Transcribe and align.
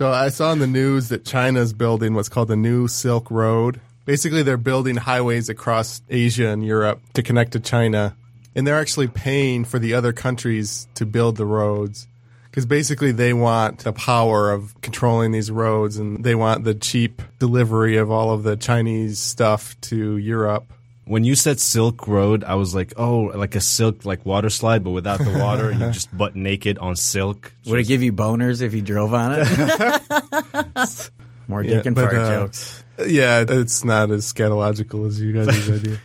So 0.00 0.10
I 0.10 0.30
saw 0.30 0.50
in 0.52 0.60
the 0.60 0.66
news 0.66 1.10
that 1.10 1.26
China's 1.26 1.74
building 1.74 2.14
what's 2.14 2.30
called 2.30 2.48
the 2.48 2.56
New 2.56 2.88
Silk 2.88 3.30
Road. 3.30 3.82
Basically, 4.06 4.42
they're 4.42 4.56
building 4.56 4.96
highways 4.96 5.50
across 5.50 6.00
Asia 6.08 6.48
and 6.48 6.64
Europe 6.64 7.02
to 7.12 7.22
connect 7.22 7.52
to 7.52 7.60
China. 7.60 8.16
And 8.54 8.66
they're 8.66 8.80
actually 8.80 9.08
paying 9.08 9.66
for 9.66 9.78
the 9.78 9.92
other 9.92 10.14
countries 10.14 10.88
to 10.94 11.04
build 11.04 11.36
the 11.36 11.44
roads. 11.44 12.08
Because 12.44 12.64
basically, 12.64 13.12
they 13.12 13.34
want 13.34 13.80
the 13.80 13.92
power 13.92 14.50
of 14.50 14.74
controlling 14.80 15.32
these 15.32 15.50
roads 15.50 15.98
and 15.98 16.24
they 16.24 16.34
want 16.34 16.64
the 16.64 16.74
cheap 16.74 17.20
delivery 17.38 17.98
of 17.98 18.10
all 18.10 18.32
of 18.32 18.42
the 18.42 18.56
Chinese 18.56 19.18
stuff 19.18 19.78
to 19.82 20.16
Europe. 20.16 20.72
When 21.06 21.24
you 21.24 21.34
said 21.34 21.58
Silk 21.58 22.06
Road, 22.06 22.44
I 22.44 22.54
was 22.54 22.74
like, 22.74 22.92
oh, 22.96 23.32
like 23.34 23.56
a 23.56 23.60
silk, 23.60 24.04
like 24.04 24.24
water 24.24 24.50
slide, 24.50 24.84
but 24.84 24.90
without 24.90 25.18
the 25.18 25.36
water. 25.38 25.70
and 25.70 25.80
you're 25.80 25.90
just 26.00 26.16
butt 26.16 26.36
naked 26.36 26.78
on 26.78 26.94
silk. 26.94 27.52
Would 27.66 27.80
it 27.80 27.88
give 27.88 28.02
you 28.02 28.12
boners 28.12 28.62
if 28.62 28.74
you 28.74 28.82
drove 28.82 29.12
on 29.12 29.32
it? 29.36 29.48
More 31.48 31.62
dick 31.64 31.72
Yeah, 31.72 31.82
and 31.86 31.94
but, 31.96 32.10
fart 32.10 32.14
uh, 32.14 32.30
jokes. 32.30 32.84
Yeah, 33.06 33.44
it's 33.48 33.82
not 33.84 34.10
as 34.10 34.32
scatological 34.32 35.06
as 35.08 35.20
you 35.20 35.32
guys' 35.32 35.70
idea. 35.80 35.98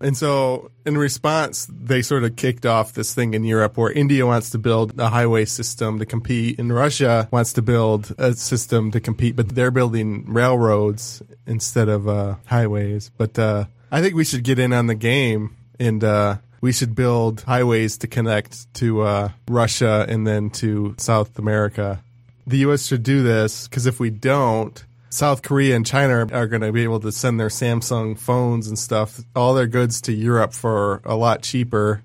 And 0.00 0.16
so, 0.16 0.70
in 0.86 0.96
response, 0.96 1.66
they 1.70 2.02
sort 2.02 2.22
of 2.24 2.36
kicked 2.36 2.64
off 2.64 2.92
this 2.94 3.14
thing 3.14 3.34
in 3.34 3.44
Europe 3.44 3.76
where 3.76 3.90
India 3.92 4.24
wants 4.26 4.50
to 4.50 4.58
build 4.58 4.98
a 4.98 5.08
highway 5.10 5.44
system 5.44 5.98
to 5.98 6.06
compete, 6.06 6.58
and 6.58 6.72
Russia 6.72 7.28
wants 7.32 7.52
to 7.54 7.62
build 7.62 8.14
a 8.16 8.32
system 8.32 8.90
to 8.92 9.00
compete, 9.00 9.34
but 9.36 9.50
they're 9.50 9.72
building 9.72 10.24
railroads 10.32 11.20
instead 11.46 11.88
of 11.88 12.08
uh, 12.08 12.36
highways. 12.46 13.10
But 13.16 13.38
uh, 13.38 13.64
I 13.90 14.02
think 14.02 14.14
we 14.14 14.24
should 14.24 14.44
get 14.44 14.58
in 14.58 14.72
on 14.72 14.86
the 14.86 14.94
game, 14.94 15.56
and 15.78 16.02
uh, 16.04 16.36
we 16.60 16.72
should 16.72 16.94
build 16.94 17.42
highways 17.42 17.98
to 17.98 18.06
connect 18.06 18.72
to 18.74 19.02
uh, 19.02 19.28
Russia 19.48 20.04
and 20.08 20.26
then 20.26 20.50
to 20.50 20.94
South 20.98 21.38
America. 21.38 22.02
The 22.46 22.58
U.S. 22.58 22.86
should 22.86 23.02
do 23.02 23.22
this 23.22 23.68
because 23.68 23.86
if 23.86 24.00
we 24.00 24.10
don't, 24.10 24.84
South 25.10 25.42
Korea 25.42 25.74
and 25.74 25.86
China 25.86 26.26
are 26.32 26.46
going 26.46 26.62
to 26.62 26.72
be 26.72 26.82
able 26.82 27.00
to 27.00 27.12
send 27.12 27.40
their 27.40 27.48
Samsung 27.48 28.18
phones 28.18 28.68
and 28.68 28.78
stuff, 28.78 29.20
all 29.34 29.54
their 29.54 29.66
goods 29.66 30.02
to 30.02 30.12
Europe 30.12 30.52
for 30.52 31.00
a 31.04 31.14
lot 31.14 31.42
cheaper. 31.42 32.02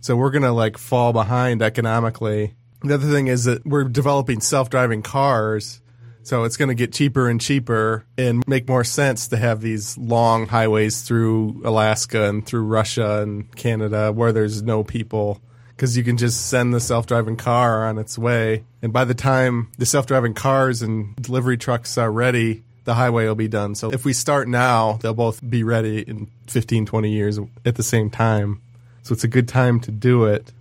So 0.00 0.16
we're 0.16 0.30
going 0.30 0.42
to 0.42 0.52
like 0.52 0.76
fall 0.78 1.12
behind 1.12 1.62
economically. 1.62 2.54
The 2.82 2.94
other 2.94 3.10
thing 3.10 3.28
is 3.28 3.44
that 3.44 3.64
we're 3.64 3.84
developing 3.84 4.40
self-driving 4.40 5.02
cars. 5.02 5.80
So 6.28 6.44
it's 6.44 6.58
going 6.58 6.68
to 6.68 6.74
get 6.74 6.92
cheaper 6.92 7.30
and 7.30 7.40
cheaper 7.40 8.04
and 8.18 8.46
make 8.46 8.68
more 8.68 8.84
sense 8.84 9.28
to 9.28 9.38
have 9.38 9.62
these 9.62 9.96
long 9.96 10.46
highways 10.46 11.00
through 11.00 11.62
Alaska 11.64 12.28
and 12.28 12.44
through 12.44 12.64
Russia 12.64 13.22
and 13.22 13.50
Canada 13.56 14.12
where 14.12 14.30
there's 14.30 14.62
no 14.62 14.84
people. 14.84 15.40
Because 15.70 15.96
you 15.96 16.04
can 16.04 16.18
just 16.18 16.50
send 16.50 16.74
the 16.74 16.80
self-driving 16.80 17.38
car 17.38 17.86
on 17.86 17.96
its 17.96 18.18
way. 18.18 18.64
And 18.82 18.92
by 18.92 19.06
the 19.06 19.14
time 19.14 19.72
the 19.78 19.86
self-driving 19.86 20.34
cars 20.34 20.82
and 20.82 21.16
delivery 21.16 21.56
trucks 21.56 21.96
are 21.96 22.12
ready 22.12 22.62
the 22.84 22.92
highway 22.92 23.24
will 23.24 23.34
be 23.34 23.48
done. 23.48 23.74
So 23.74 23.90
if 23.90 24.04
we 24.04 24.12
start 24.12 24.48
now 24.48 24.98
they'll 25.00 25.14
both 25.14 25.40
be 25.48 25.62
ready 25.62 26.02
in 26.02 26.30
15 26.48 26.84
20 26.84 27.10
years 27.10 27.40
at 27.64 27.76
the 27.76 27.82
same 27.82 28.10
time. 28.10 28.60
So 29.02 29.14
it's 29.14 29.24
a 29.24 29.28
good 29.28 29.48
time 29.48 29.80
to 29.80 29.90
do 29.90 30.24
it. 30.24 30.52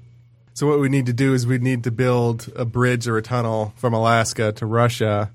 So 0.53 0.65
what 0.65 0.79
we 0.79 0.87
need 0.87 1.07
to 1.07 1.13
do 1.13 1.33
is 1.33 1.45
we 1.45 1.57
need 1.57 1.83
to 1.83 1.91
build 1.91 2.49
a 2.55 2.63
bridge 2.63 3.05
or 3.05 3.17
a 3.17 3.21
tunnel 3.21 3.73
from 3.75 3.93
alaska 3.93 4.51
to 4.53 4.65
russia 4.65 5.29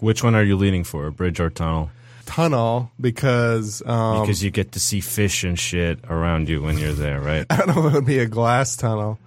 Which 0.00 0.22
one 0.22 0.34
are 0.34 0.42
you 0.42 0.56
leaning 0.56 0.84
for, 0.84 1.06
a 1.06 1.12
bridge 1.12 1.40
or 1.40 1.50
tunnel? 1.50 1.90
tunnel 2.26 2.90
because 3.00 3.82
um, 3.86 4.22
Because 4.22 4.42
you 4.42 4.50
get 4.50 4.72
to 4.72 4.80
see 4.80 5.00
fish 5.00 5.44
and 5.44 5.58
shit 5.58 6.00
around 6.10 6.48
you 6.48 6.60
when 6.60 6.76
you're 6.76 6.92
there, 6.92 7.20
right? 7.20 7.46
I 7.50 7.56
don't 7.56 7.68
know 7.68 7.86
if 7.86 7.92
it 7.92 7.96
would 7.96 8.06
be 8.06 8.18
a 8.18 8.26
glass 8.26 8.76
tunnel. 8.76 9.18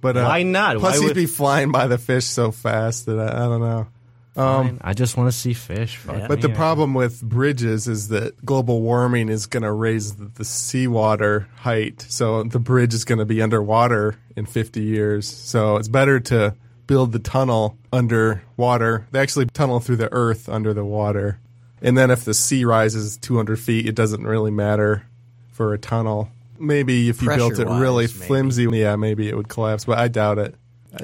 But 0.00 0.16
uh, 0.16 0.24
Why 0.24 0.42
not? 0.44 0.78
Plus, 0.78 0.98
Why 0.98 1.06
you'd 1.06 1.14
be 1.14 1.26
flying 1.26 1.72
by 1.72 1.88
the 1.88 1.98
fish 1.98 2.24
so 2.24 2.52
fast 2.52 3.06
that 3.06 3.18
I, 3.18 3.26
I 3.26 3.48
don't 3.48 3.60
know. 3.60 3.86
Fine. 4.34 4.80
I 4.82 4.92
just 4.92 5.16
want 5.16 5.32
to 5.32 5.36
see 5.36 5.54
fish. 5.54 5.96
Fuck 5.96 6.18
Yeah. 6.18 6.28
But 6.28 6.42
the 6.42 6.50
me. 6.50 6.54
problem 6.54 6.92
with 6.92 7.22
bridges 7.22 7.88
is 7.88 8.08
that 8.08 8.44
global 8.44 8.82
warming 8.82 9.30
is 9.30 9.46
going 9.46 9.62
to 9.62 9.72
raise 9.72 10.16
the, 10.16 10.26
the 10.26 10.44
seawater 10.44 11.48
height. 11.56 12.04
So 12.08 12.42
the 12.42 12.58
bridge 12.58 12.92
is 12.92 13.06
going 13.06 13.18
to 13.18 13.24
be 13.24 13.40
underwater 13.40 14.16
in 14.36 14.44
50 14.44 14.82
years. 14.82 15.26
So 15.26 15.76
it's 15.76 15.88
better 15.88 16.20
to 16.20 16.54
build 16.86 17.12
the 17.12 17.18
tunnel 17.18 17.76
underwater. 17.92 19.06
They 19.10 19.20
actually 19.20 19.46
tunnel 19.46 19.80
through 19.80 19.96
the 19.96 20.12
earth 20.12 20.48
under 20.48 20.72
the 20.74 20.84
water. 20.84 21.38
And 21.82 21.96
then 21.96 22.10
if 22.10 22.24
the 22.24 22.34
sea 22.34 22.64
rises 22.64 23.16
200 23.18 23.58
feet, 23.58 23.86
it 23.86 23.94
doesn't 23.94 24.24
really 24.24 24.50
matter 24.50 25.04
for 25.52 25.74
a 25.74 25.78
tunnel. 25.78 26.30
Maybe 26.58 27.08
if 27.08 27.20
you 27.20 27.28
built 27.28 27.54
it 27.54 27.56
Pressure-wise, 27.56 27.80
really 27.80 28.04
maybe. 28.06 28.26
flimsy, 28.26 28.68
yeah, 28.72 28.96
maybe 28.96 29.28
it 29.28 29.36
would 29.36 29.48
collapse, 29.48 29.84
but 29.84 29.98
I 29.98 30.08
doubt 30.08 30.38
it. 30.38 30.54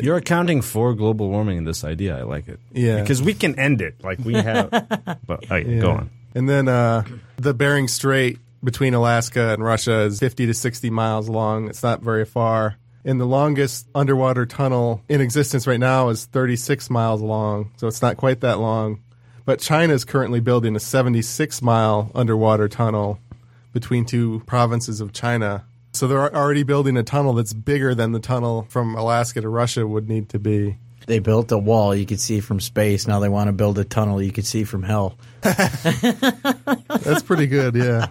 You're 0.00 0.16
accounting 0.16 0.62
for 0.62 0.94
global 0.94 1.28
warming 1.28 1.58
in 1.58 1.64
this 1.64 1.84
idea. 1.84 2.18
I 2.18 2.22
like 2.22 2.48
it. 2.48 2.58
Yeah. 2.72 3.00
Because 3.02 3.20
we 3.20 3.34
can 3.34 3.58
end 3.58 3.82
it. 3.82 4.02
Like 4.02 4.18
we 4.20 4.32
have. 4.42 4.70
but 4.70 5.44
oh, 5.50 5.56
yeah, 5.56 5.80
go 5.80 5.90
on. 5.90 6.10
And 6.34 6.48
then 6.48 6.68
uh, 6.68 7.04
the 7.36 7.52
Bering 7.52 7.88
Strait 7.88 8.38
between 8.64 8.94
Alaska 8.94 9.52
and 9.52 9.62
Russia 9.62 10.00
is 10.02 10.18
50 10.18 10.46
to 10.46 10.54
60 10.54 10.88
miles 10.88 11.28
long. 11.28 11.68
It's 11.68 11.82
not 11.82 12.00
very 12.00 12.24
far. 12.24 12.76
And 13.04 13.20
the 13.20 13.26
longest 13.26 13.88
underwater 13.94 14.46
tunnel 14.46 15.02
in 15.08 15.20
existence 15.20 15.66
right 15.66 15.80
now 15.80 16.08
is 16.10 16.24
36 16.26 16.88
miles 16.88 17.20
long. 17.20 17.72
So 17.76 17.88
it's 17.88 18.02
not 18.02 18.16
quite 18.16 18.40
that 18.40 18.60
long. 18.60 19.02
But 19.44 19.58
China 19.58 19.92
is 19.92 20.04
currently 20.04 20.40
building 20.40 20.76
a 20.76 20.80
76 20.80 21.62
mile 21.62 22.12
underwater 22.14 22.68
tunnel 22.68 23.18
between 23.72 24.04
two 24.04 24.42
provinces 24.46 25.00
of 25.00 25.12
China. 25.12 25.64
So 25.92 26.06
they're 26.06 26.34
already 26.34 26.62
building 26.62 26.96
a 26.96 27.02
tunnel 27.02 27.32
that's 27.34 27.52
bigger 27.52 27.94
than 27.94 28.12
the 28.12 28.20
tunnel 28.20 28.66
from 28.68 28.94
Alaska 28.94 29.40
to 29.40 29.48
Russia 29.48 29.86
would 29.86 30.08
need 30.08 30.28
to 30.30 30.38
be. 30.38 30.78
They 31.06 31.18
built 31.18 31.50
a 31.50 31.58
wall 31.58 31.94
you 31.94 32.06
could 32.06 32.20
see 32.20 32.38
from 32.40 32.60
space. 32.60 33.08
Now 33.08 33.18
they 33.18 33.28
want 33.28 33.48
to 33.48 33.52
build 33.52 33.78
a 33.78 33.84
tunnel 33.84 34.22
you 34.22 34.30
could 34.30 34.46
see 34.46 34.62
from 34.62 34.84
hell. 34.84 35.18
That's 35.40 37.22
pretty 37.22 37.48
good, 37.48 37.74
yeah. 37.74 38.06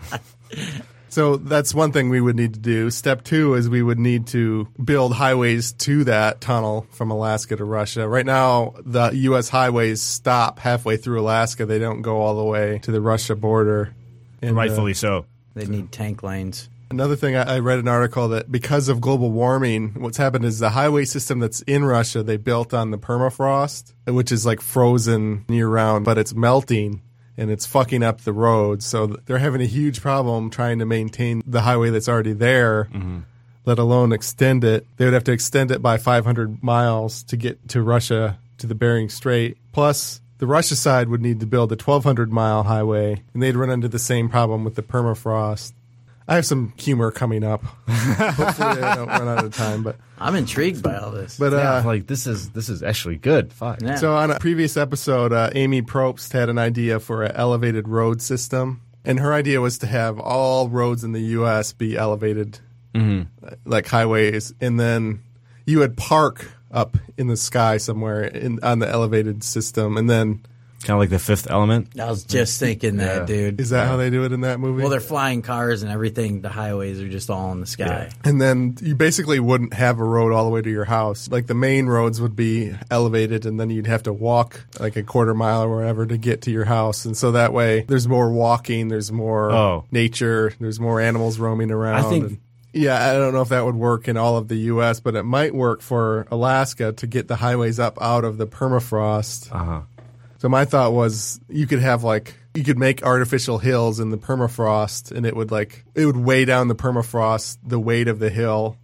So 1.11 1.35
that's 1.35 1.73
one 1.73 1.91
thing 1.91 2.09
we 2.09 2.21
would 2.21 2.37
need 2.37 2.53
to 2.53 2.59
do. 2.59 2.89
Step 2.89 3.25
two 3.25 3.55
is 3.55 3.67
we 3.69 3.83
would 3.83 3.99
need 3.99 4.27
to 4.27 4.69
build 4.81 5.13
highways 5.13 5.73
to 5.73 6.05
that 6.05 6.39
tunnel 6.39 6.87
from 6.91 7.11
Alaska 7.11 7.57
to 7.57 7.65
Russia. 7.65 8.07
Right 8.07 8.25
now, 8.25 8.75
the 8.85 9.11
U.S. 9.13 9.49
highways 9.49 10.01
stop 10.01 10.57
halfway 10.59 10.95
through 10.95 11.19
Alaska. 11.19 11.65
They 11.65 11.79
don't 11.79 12.01
go 12.01 12.21
all 12.21 12.37
the 12.37 12.45
way 12.45 12.79
to 12.83 12.91
the 12.91 13.01
Russia 13.01 13.35
border. 13.35 13.93
And, 14.41 14.51
uh, 14.51 14.53
Rightfully 14.53 14.93
so. 14.93 15.25
They 15.53 15.65
need 15.65 15.91
tank 15.91 16.23
lanes. 16.23 16.69
Another 16.89 17.17
thing, 17.17 17.35
I 17.35 17.55
I 17.55 17.59
read 17.59 17.79
an 17.79 17.89
article 17.89 18.29
that 18.29 18.49
because 18.49 18.87
of 18.87 19.01
global 19.01 19.31
warming, 19.31 19.95
what's 20.01 20.17
happened 20.17 20.45
is 20.45 20.59
the 20.59 20.69
highway 20.69 21.03
system 21.03 21.39
that's 21.39 21.61
in 21.63 21.83
Russia, 21.83 22.23
they 22.23 22.37
built 22.37 22.73
on 22.73 22.91
the 22.91 22.97
permafrost, 22.97 23.93
which 24.07 24.31
is 24.31 24.45
like 24.45 24.61
frozen 24.61 25.43
year 25.49 25.67
round, 25.67 26.05
but 26.05 26.17
it's 26.17 26.33
melting 26.33 27.01
and 27.37 27.49
it's 27.49 27.65
fucking 27.65 28.03
up 28.03 28.21
the 28.21 28.33
roads. 28.33 28.85
So 28.85 29.07
they're 29.07 29.39
having 29.39 29.61
a 29.61 29.65
huge 29.65 30.01
problem 30.01 30.49
trying 30.49 30.79
to 30.79 30.85
maintain 30.85 31.41
the 31.45 31.61
highway 31.61 31.89
that's 31.89 32.09
already 32.09 32.33
there, 32.33 32.85
mm-hmm. 32.85 33.19
let 33.65 33.79
alone 33.79 34.11
extend 34.11 34.63
it. 34.63 34.85
They 34.97 35.05
would 35.05 35.13
have 35.13 35.23
to 35.25 35.31
extend 35.31 35.71
it 35.71 35.81
by 35.81 35.97
500 35.97 36.63
miles 36.63 37.23
to 37.23 37.37
get 37.37 37.69
to 37.69 37.81
Russia 37.81 38.37
to 38.59 38.67
the 38.67 38.75
Bering 38.75 39.09
Strait. 39.09 39.57
Plus, 39.71 40.21
the 40.37 40.47
Russia 40.47 40.75
side 40.75 41.09
would 41.09 41.21
need 41.21 41.39
to 41.39 41.45
build 41.45 41.71
a 41.71 41.75
1,200 41.75 42.31
mile 42.31 42.63
highway, 42.63 43.21
and 43.33 43.43
they'd 43.43 43.55
run 43.55 43.69
into 43.69 43.87
the 43.87 43.99
same 43.99 44.29
problem 44.29 44.63
with 44.63 44.75
the 44.75 44.81
permafrost. 44.81 45.73
I 46.31 46.35
have 46.35 46.45
some 46.45 46.71
humor 46.77 47.11
coming 47.11 47.43
up. 47.43 47.61
Hopefully, 47.89 48.81
I 48.81 48.95
don't 48.95 49.09
run 49.09 49.27
out 49.27 49.43
of 49.43 49.53
time. 49.53 49.83
But 49.83 49.97
I'm 50.17 50.33
intrigued 50.35 50.81
by 50.81 50.95
all 50.95 51.11
this. 51.11 51.37
but 51.37 51.51
Yeah, 51.51 51.79
uh, 51.79 51.83
like 51.83 52.07
this 52.07 52.25
is 52.25 52.51
this 52.51 52.69
is 52.69 52.81
actually 52.81 53.17
good. 53.17 53.51
Fuck. 53.51 53.81
Yeah. 53.81 53.95
so 53.95 54.15
on 54.15 54.31
a 54.31 54.39
previous 54.39 54.77
episode, 54.77 55.33
uh, 55.33 55.49
Amy 55.53 55.81
Probst 55.81 56.31
had 56.31 56.47
an 56.47 56.57
idea 56.57 57.01
for 57.01 57.23
an 57.23 57.33
elevated 57.35 57.89
road 57.89 58.21
system, 58.21 58.79
and 59.03 59.19
her 59.19 59.33
idea 59.33 59.59
was 59.59 59.77
to 59.79 59.87
have 59.87 60.21
all 60.21 60.69
roads 60.69 61.03
in 61.03 61.11
the 61.11 61.19
U.S. 61.35 61.73
be 61.73 61.97
elevated, 61.97 62.59
like 63.65 63.87
highways, 63.87 64.53
and 64.61 64.79
then 64.79 65.19
you 65.65 65.79
would 65.79 65.97
park 65.97 66.49
up 66.71 66.95
in 67.17 67.27
the 67.27 67.35
sky 67.35 67.75
somewhere 67.75 68.23
in, 68.23 68.57
on 68.63 68.79
the 68.79 68.87
elevated 68.87 69.43
system, 69.43 69.97
and 69.97 70.09
then 70.09 70.45
Kind 70.83 70.95
of 70.95 70.99
like 70.99 71.09
the 71.11 71.19
fifth 71.19 71.49
element. 71.49 71.99
I 71.99 72.09
was 72.09 72.23
just 72.23 72.59
thinking 72.59 72.97
that, 72.97 73.27
dude. 73.27 73.61
is 73.61 73.69
that 73.69 73.87
how 73.87 73.97
they 73.97 74.09
do 74.09 74.23
it 74.25 74.31
in 74.31 74.41
that 74.41 74.59
movie? 74.59 74.81
well, 74.81 74.89
they're 74.89 74.99
flying 74.99 75.41
cars 75.43 75.83
and 75.83 75.91
everything. 75.91 76.41
The 76.41 76.49
highways 76.49 76.99
are 76.99 77.07
just 77.07 77.29
all 77.29 77.51
in 77.51 77.59
the 77.59 77.67
sky. 77.67 78.09
And 78.23 78.41
then 78.41 78.75
you 78.81 78.95
basically 78.95 79.39
wouldn't 79.39 79.73
have 79.75 79.99
a 79.99 80.03
road 80.03 80.33
all 80.33 80.43
the 80.43 80.49
way 80.49 80.61
to 80.63 80.69
your 80.69 80.85
house. 80.85 81.29
Like 81.29 81.45
the 81.47 81.53
main 81.53 81.85
roads 81.85 82.19
would 82.19 82.35
be 82.35 82.73
elevated, 82.89 83.45
and 83.45 83.59
then 83.59 83.69
you'd 83.69 83.85
have 83.87 84.03
to 84.03 84.13
walk 84.13 84.65
like 84.79 84.95
a 84.95 85.03
quarter 85.03 85.33
mile 85.35 85.63
or 85.63 85.69
wherever 85.69 86.05
to 86.07 86.17
get 86.17 86.41
to 86.43 86.51
your 86.51 86.65
house. 86.65 87.05
And 87.05 87.15
so 87.15 87.31
that 87.33 87.53
way, 87.53 87.81
there's 87.81 88.07
more 88.07 88.31
walking, 88.31 88.87
there's 88.87 89.11
more 89.11 89.51
Oh. 89.51 89.85
nature, 89.91 90.53
there's 90.59 90.79
more 90.79 90.99
animals 90.99 91.37
roaming 91.37 91.69
around. 91.71 92.03
I 92.05 92.09
think- 92.09 92.25
and- 92.25 92.37
yeah, 92.73 93.09
I 93.09 93.15
don't 93.15 93.33
know 93.33 93.41
if 93.41 93.49
that 93.49 93.65
would 93.65 93.75
work 93.75 94.07
in 94.07 94.15
all 94.15 94.37
of 94.37 94.47
the 94.47 94.55
U.S., 94.55 95.01
but 95.01 95.13
it 95.15 95.23
might 95.23 95.53
work 95.53 95.81
for 95.81 96.25
Alaska 96.31 96.93
to 96.93 97.05
get 97.05 97.27
the 97.27 97.35
highways 97.35 97.79
up 97.81 98.01
out 98.01 98.23
of 98.23 98.37
the 98.37 98.47
permafrost. 98.47 99.51
Uh 99.53 99.57
huh. 99.65 99.81
So 100.41 100.49
my 100.49 100.65
thought 100.65 100.93
was 100.93 101.39
you 101.49 101.67
could 101.67 101.81
have 101.81 102.03
like 102.03 102.33
you 102.55 102.63
could 102.63 102.79
make 102.79 103.03
artificial 103.03 103.59
hills 103.59 103.99
in 103.99 104.09
the 104.09 104.17
permafrost 104.17 105.15
and 105.15 105.23
it 105.23 105.35
would 105.35 105.51
like 105.51 105.85
it 105.93 106.07
would 106.07 106.17
weigh 106.17 106.45
down 106.45 106.67
the 106.67 106.73
permafrost 106.73 107.59
the 107.63 107.77
weight 107.77 108.07
of 108.07 108.17
the 108.17 108.31
hill 108.31 108.75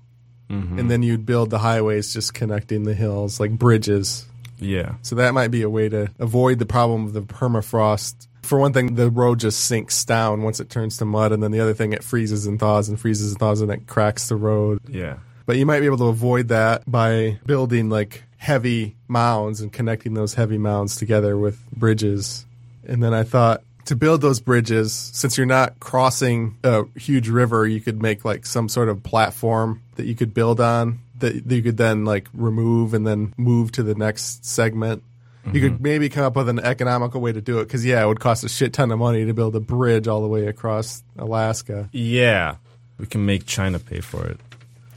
mm-hmm. 0.52 0.78
and 0.78 0.92
then 0.92 1.02
you'd 1.02 1.26
build 1.26 1.50
the 1.50 1.58
highways 1.58 2.14
just 2.14 2.36
connecting 2.36 2.84
the 2.84 2.94
hills 2.94 3.40
like 3.40 3.50
bridges. 3.50 4.28
Yeah. 4.60 4.98
So 5.02 5.16
that 5.16 5.34
might 5.34 5.48
be 5.48 5.64
a 5.64 5.70
way 5.70 5.90
to 5.90 6.12
avoid 6.20 6.60
the 6.60 6.68
problem 6.68 7.06
of 7.06 7.14
the 7.14 7.24
permafrost. 7.24 8.28
For 8.44 8.60
one 8.60 8.72
thing, 8.72 8.94
the 8.94 9.10
road 9.10 9.40
just 9.40 9.62
sinks 9.62 10.06
down 10.06 10.44
once 10.44 10.60
it 10.60 10.70
turns 10.70 10.98
to 10.98 11.06
mud, 11.06 11.32
and 11.32 11.42
then 11.42 11.52
the 11.52 11.60
other 11.60 11.74
thing, 11.74 11.92
it 11.92 12.04
freezes 12.04 12.46
and 12.46 12.60
thaws 12.60 12.88
and 12.88 13.00
freezes 13.00 13.32
and 13.32 13.40
thaws, 13.40 13.62
and 13.62 13.70
it 13.70 13.88
cracks 13.88 14.30
the 14.30 14.38
road. 14.38 14.80
Yeah. 14.88 15.18
But 15.48 15.58
you 15.58 15.66
might 15.66 15.80
be 15.80 15.88
able 15.88 15.98
to 15.98 16.08
avoid 16.08 16.50
that 16.50 16.84
by 16.86 17.40
building 17.46 17.90
like 17.90 18.24
heavy 18.38 18.96
mounds 19.08 19.62
and 19.62 19.74
connecting 19.74 20.14
those 20.14 20.36
heavy 20.36 20.60
mounds 20.60 20.98
together 20.98 21.36
with 21.36 21.60
bridges. 21.72 22.46
And 22.86 23.02
then 23.02 23.16
I 23.16 23.24
thought 23.24 23.64
to 23.86 23.96
build 23.96 24.22
those 24.22 24.40
bridges, 24.40 24.94
since 24.94 25.38
you're 25.38 25.48
not 25.48 25.80
crossing 25.80 26.58
a 26.64 26.84
huge 26.96 27.30
river, 27.30 27.66
you 27.66 27.80
could 27.82 28.02
make 28.02 28.26
like 28.26 28.46
some 28.46 28.70
sort 28.70 28.90
of 28.90 29.02
platform 29.02 29.82
that 29.96 30.06
you 30.06 30.14
could 30.14 30.34
build 30.34 30.60
on 30.62 31.00
that 31.20 31.50
you 31.50 31.64
could 31.64 31.78
then 31.78 32.06
like 32.06 32.28
remove 32.34 32.94
and 32.94 33.08
then 33.08 33.34
move 33.38 33.72
to 33.72 33.84
the 33.84 33.96
next 33.96 34.46
segment. 34.46 35.02
You 35.54 35.62
could 35.62 35.74
mm-hmm. 35.76 35.84
maybe 35.84 36.10
come 36.10 36.26
up 36.26 36.36
with 36.36 36.50
an 36.50 36.60
economical 36.60 37.22
way 37.22 37.32
to 37.32 37.40
do 37.40 37.60
it 37.60 37.66
because, 37.66 37.86
yeah, 37.86 38.04
it 38.04 38.06
would 38.06 38.20
cost 38.20 38.44
a 38.44 38.50
shit 38.50 38.74
ton 38.74 38.92
of 38.92 39.00
money 39.00 39.24
to 39.26 39.34
build 39.34 39.56
a 39.56 39.62
bridge 39.62 40.06
all 40.06 40.22
the 40.22 40.28
way 40.28 40.46
across 40.46 41.02
Alaska. 41.18 41.88
Yeah. 41.94 42.56
We 43.00 43.06
can 43.06 43.26
make 43.26 43.46
China 43.46 43.80
pay 43.80 44.02
for 44.02 44.28
it. 44.28 44.42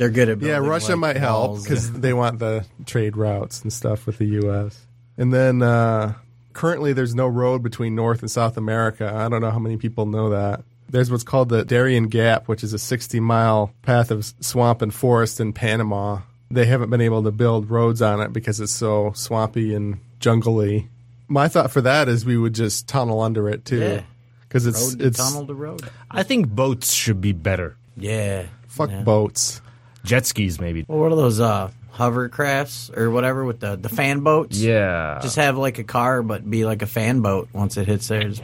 They're 0.01 0.09
good 0.09 0.31
at 0.31 0.41
Yeah, 0.41 0.57
Russia 0.57 0.93
like, 0.93 0.99
might 0.99 1.17
help 1.19 1.49
walls. 1.51 1.63
because 1.63 1.93
they 1.93 2.15
want 2.15 2.39
the 2.39 2.65
trade 2.87 3.19
routes 3.19 3.61
and 3.61 3.71
stuff 3.71 4.07
with 4.07 4.17
the 4.17 4.25
U.S. 4.43 4.87
And 5.19 5.31
then 5.31 5.61
uh, 5.61 6.15
currently, 6.55 6.95
there's 6.95 7.15
no 7.15 7.27
road 7.27 7.63
between 7.63 7.95
North 7.95 8.23
and 8.23 8.31
South 8.31 8.57
America. 8.57 9.13
I 9.15 9.29
don't 9.29 9.43
know 9.43 9.51
how 9.51 9.59
many 9.59 9.77
people 9.77 10.07
know 10.07 10.31
that. 10.31 10.63
There's 10.89 11.11
what's 11.11 11.23
called 11.23 11.51
the 11.51 11.67
Darien 11.67 12.09
Gap, 12.09 12.49
which 12.49 12.65
is 12.65 12.73
a 12.73 12.79
60 12.79 13.21
mile 13.21 13.75
path 13.83 14.11
of 14.11 14.25
swamp 14.41 14.81
and 14.81 14.93
forest 14.93 15.39
in 15.39 15.53
Panama. 15.53 16.21
They 16.51 16.65
haven't 16.65 16.89
been 16.89 17.03
able 17.03 17.23
to 17.25 17.31
build 17.31 17.69
roads 17.71 18.01
on 18.01 18.23
it 18.23 18.33
because 18.33 18.59
it's 18.59 18.73
so 18.73 19.13
swampy 19.15 19.75
and 19.75 19.99
jungly. 20.19 20.89
My 21.29 21.49
thought 21.49 21.71
for 21.71 21.83
that 21.83 22.09
is 22.09 22.25
we 22.25 22.39
would 22.39 22.55
just 22.55 22.89
tunnel 22.89 23.21
under 23.21 23.51
it 23.51 23.67
too, 23.67 23.79
Yeah. 23.81 24.03
because 24.49 24.67
it's 24.67 24.81
road 24.95 24.99
to 25.01 25.07
it's 25.09 25.19
tunnel 25.19 25.47
to 25.47 25.53
road. 25.55 25.83
I 26.11 26.23
think 26.23 26.49
boats 26.49 26.91
should 26.93 27.21
be 27.21 27.33
better. 27.33 27.77
Yeah. 27.97 28.47
fuck 28.67 28.91
Yeah. 28.91 29.03
boats. 29.03 29.61
Jet 30.05 30.27
skis, 30.27 30.61
maybe. 30.61 30.85
Well, 30.89 30.99
what 30.99 31.13
are 31.13 31.17
those 31.17 31.41
uh, 31.41 31.71
hovercrafts 31.95 32.97
or 32.97 33.11
whatever 33.11 33.45
with 33.45 33.61
the, 33.61 33.77
the 33.77 33.89
fan 33.89 34.21
boats? 34.21 34.59
Yeah. 34.59 35.19
Just 35.23 35.37
have 35.37 35.57
like 35.59 35.79
a 35.79 35.85
car, 35.85 36.23
but 36.23 36.49
be 36.49 36.65
like 36.65 36.83
a 36.83 36.87
fan 36.87 37.21
boat 37.21 37.49
once 37.53 37.77
it 37.77 37.87
hits 37.87 38.09
there. 38.09 38.23
Just- 38.29 38.43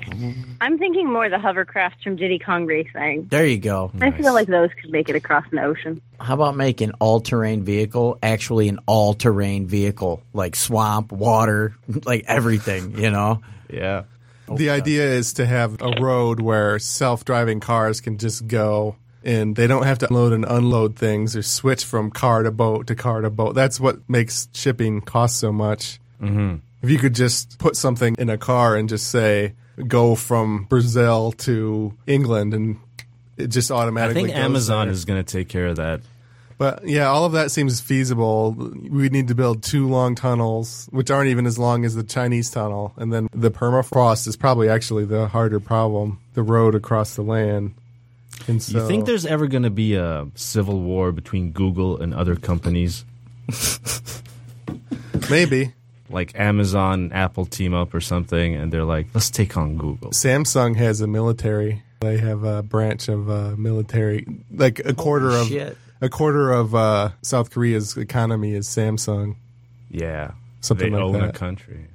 I'm 0.61 0.79
thinking 0.79 1.11
more 1.13 1.29
the 1.29 1.37
hovercrafts 1.37 2.03
from 2.03 2.17
Diddy 2.17 2.39
Kong 2.39 2.67
Racing. 2.67 3.27
there 3.31 3.47
you 3.47 3.59
go. 3.59 3.91
I 4.01 4.11
feel 4.11 4.33
like 4.35 4.49
those 4.49 4.71
could 4.81 4.91
make 4.91 5.09
it 5.09 5.17
across 5.17 5.45
an 5.53 5.59
ocean. 5.59 6.01
How 6.21 6.35
about 6.35 6.57
making 6.57 6.93
all 7.01 7.21
terrain 7.21 7.63
vehicle 7.65 8.19
actually 8.23 8.69
an 8.69 8.79
all 8.87 9.15
terrain 9.15 9.67
vehicle, 9.67 10.23
like 10.33 10.57
swamp, 10.57 11.13
water, 11.13 11.75
like 12.05 12.25
everything, 12.27 12.99
you 12.99 13.11
know? 13.11 13.41
yeah. 13.71 14.05
The 14.49 14.71
idea 14.71 15.03
is 15.03 15.33
to 15.35 15.47
have 15.47 15.83
a 15.83 16.01
road 16.01 16.39
where 16.39 16.79
self-driving 16.79 17.59
cars 17.59 18.01
can 18.01 18.17
just 18.17 18.47
go 18.47 18.95
and 19.27 19.57
they 19.57 19.67
don't 19.67 19.83
have 19.83 19.99
to 19.99 20.13
load 20.13 20.33
and 20.33 20.45
unload 20.45 20.97
things 20.97 21.35
or 21.37 21.43
switch 21.43 21.85
from 21.85 22.13
car 22.13 22.45
to 22.45 22.53
boat 22.53 22.87
to 22.87 22.95
car 22.95 23.21
to 23.23 23.29
boat. 23.29 23.57
That's 23.57 23.81
what 23.81 24.09
makes 24.09 24.49
shipping 24.55 25.01
cost 25.01 25.41
so 25.41 25.53
much. 25.53 25.99
Mm-hmm. 26.23 26.57
If 26.83 26.91
you 26.91 26.99
could 26.99 27.15
just 27.15 27.59
put 27.59 27.77
something 27.77 28.15
in 28.19 28.31
a 28.31 28.39
car 28.39 28.77
and 28.77 28.89
just 28.89 29.09
say 29.09 29.55
go 29.89 30.15
from 30.15 30.65
Brazil 30.71 31.33
to 31.33 31.93
England 32.07 32.55
and 32.55 32.79
it 33.37 33.49
just 33.49 33.71
automatically. 33.71 34.23
I 34.23 34.27
think 34.27 34.39
Amazon 34.39 34.87
there. 34.87 34.93
is 34.93 35.05
going 35.05 35.23
to 35.23 35.31
take 35.31 35.49
care 35.49 35.67
of 35.67 35.77
that. 35.77 36.01
But 36.57 36.87
yeah, 36.89 37.09
all 37.09 37.25
of 37.25 37.33
that 37.33 37.51
seems 37.51 37.81
feasible. 37.81 38.53
We 38.53 39.09
need 39.11 39.29
to 39.29 39.35
build 39.35 39.63
two 39.63 39.89
long 39.89 40.15
tunnels, 40.15 40.89
which 40.91 41.11
aren't 41.11 41.29
even 41.29 41.47
as 41.47 41.59
long 41.59 41.85
as 41.85 41.97
the 41.97 42.05
Chinese 42.05 42.49
tunnel. 42.49 42.95
And 42.97 43.13
then 43.13 43.29
the 43.35 43.51
permafrost 43.51 44.27
is 44.27 44.37
probably 44.37 44.69
actually 44.69 45.05
the 45.05 45.27
harder 45.27 45.61
problem, 45.61 46.21
the 46.33 46.43
road 46.43 46.75
across 46.75 47.17
the 47.17 47.23
land. 47.23 47.75
And 48.49 48.63
so, 48.63 48.79
you 48.79 48.87
think 48.87 49.07
there's 49.07 49.27
ever 49.27 49.47
going 49.47 49.65
to 49.65 49.71
be 49.71 49.95
a 49.95 50.27
civil 50.35 50.81
war 50.81 51.13
between 51.13 51.51
Google 51.53 52.01
and 52.01 52.15
other 52.15 52.37
companies? 52.37 53.05
maybe 55.31 55.73
Like 56.11 56.39
Amazon 56.39 57.11
Apple 57.13 57.47
team 57.47 57.75
up 57.75 57.95
or 57.95 58.01
something, 58.01 58.55
and 58.55 58.73
they're 58.73 58.85
like, 58.85 59.07
let's 59.15 59.31
take 59.31 59.57
on 59.57 59.77
Google. 59.77 60.11
Samsung 60.11 60.77
has 60.77 61.01
a 61.01 61.07
military. 61.07 61.83
They 62.01 62.19
have 62.19 62.45
a 62.45 62.63
branch 62.63 63.09
of 63.09 63.29
uh, 63.31 63.57
military, 63.57 64.27
like 64.53 64.79
a 64.81 64.95
quarter 64.95 65.31
of 65.31 65.49
shit. 65.49 65.77
a 66.01 66.09
quarter 66.09 66.53
of 66.53 66.75
uh, 66.75 67.11
South 67.23 67.51
Korea's 67.51 67.97
economy 67.97 68.55
is 68.55 68.69
Samsung. 68.69 69.37
Yeah. 69.91 70.33
Something 70.61 70.93
they 70.93 70.99
like 70.99 71.05
own 71.05 71.13
that. 71.15 71.31
a 71.31 71.33
country. 71.33 71.87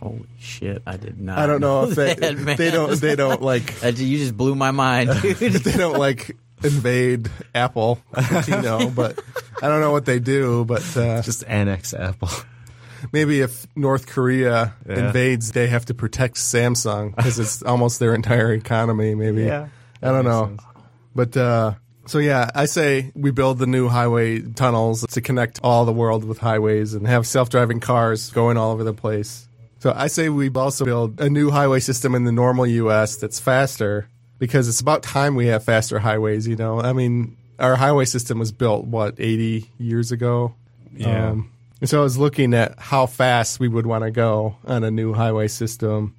Holy 0.00 0.26
shit! 0.38 0.82
I 0.86 0.96
did 0.96 1.20
not. 1.20 1.38
I 1.38 1.46
don't 1.46 1.60
know 1.60 1.84
if 1.84 1.94
they 1.94 2.14
that, 2.14 2.38
man. 2.38 2.56
they 2.56 2.70
don't 2.70 2.98
they 3.00 3.16
don't 3.16 3.42
like 3.42 3.82
you 3.84 4.18
just 4.18 4.36
blew 4.36 4.54
my 4.54 4.70
mind, 4.70 5.10
dude. 5.22 5.52
they 5.52 5.76
don't 5.76 5.98
like 5.98 6.36
invade 6.64 7.30
Apple, 7.54 8.00
you 8.48 8.62
know. 8.62 8.90
but 8.94 9.18
I 9.62 9.68
don't 9.68 9.80
know 9.80 9.92
what 9.92 10.06
they 10.06 10.18
do. 10.18 10.64
But 10.64 10.82
uh, 10.96 11.20
Just 11.22 11.44
annex 11.46 11.92
Apple. 11.94 12.30
maybe 13.12 13.40
if 13.40 13.66
North 13.76 14.06
Korea 14.06 14.74
Yeah. 14.88 15.06
invades, 15.08 15.52
they 15.52 15.66
have 15.68 15.84
to 15.86 15.94
protect 15.94 16.36
Samsung 16.36 17.14
because 17.14 17.38
it's 17.38 17.62
almost 17.62 17.98
their 18.00 18.14
entire 18.14 18.52
economy. 18.52 19.14
Maybe 19.14 19.44
Yeah, 19.44 19.68
I 20.02 20.08
don't 20.08 20.24
know, 20.24 20.46
sense. 20.46 20.62
but 21.14 21.36
uh, 21.36 21.74
so 22.06 22.18
yeah, 22.18 22.50
I 22.54 22.64
say 22.66 23.12
we 23.14 23.30
build 23.32 23.58
the 23.58 23.66
new 23.66 23.88
highway 23.88 24.40
tunnels 24.40 25.04
to 25.10 25.20
connect 25.20 25.60
all 25.62 25.84
the 25.84 25.92
world 25.92 26.24
with 26.24 26.38
highways 26.38 26.94
and 26.94 27.06
have 27.06 27.26
self-driving 27.26 27.80
cars 27.80 28.30
going 28.30 28.56
all 28.56 28.72
over 28.72 28.82
the 28.84 28.94
place. 28.94 29.46
So 29.80 29.94
I 29.96 30.08
say 30.08 30.28
we 30.28 30.50
also 30.50 30.84
build 30.84 31.20
a 31.20 31.30
new 31.30 31.50
highway 31.50 31.80
system 31.80 32.14
in 32.14 32.24
the 32.24 32.32
normal 32.32 32.66
U.S. 32.66 33.16
that's 33.16 33.40
faster 33.40 34.08
because 34.38 34.68
it's 34.68 34.80
about 34.80 35.02
time 35.02 35.34
we 35.34 35.46
have 35.46 35.64
faster 35.64 35.98
highways. 35.98 36.46
You 36.46 36.56
know, 36.56 36.80
I 36.80 36.92
mean, 36.92 37.36
our 37.58 37.76
highway 37.76 38.04
system 38.04 38.38
was 38.38 38.52
built 38.52 38.84
what 38.84 39.14
80 39.18 39.70
years 39.78 40.12
ago. 40.12 40.54
Yeah. 40.94 41.30
Um, 41.30 41.50
and 41.80 41.88
so 41.88 42.00
I 42.00 42.02
was 42.02 42.18
looking 42.18 42.52
at 42.52 42.78
how 42.78 43.06
fast 43.06 43.58
we 43.58 43.68
would 43.68 43.86
want 43.86 44.04
to 44.04 44.10
go 44.10 44.56
on 44.66 44.84
a 44.84 44.90
new 44.90 45.14
highway 45.14 45.48
system. 45.48 46.14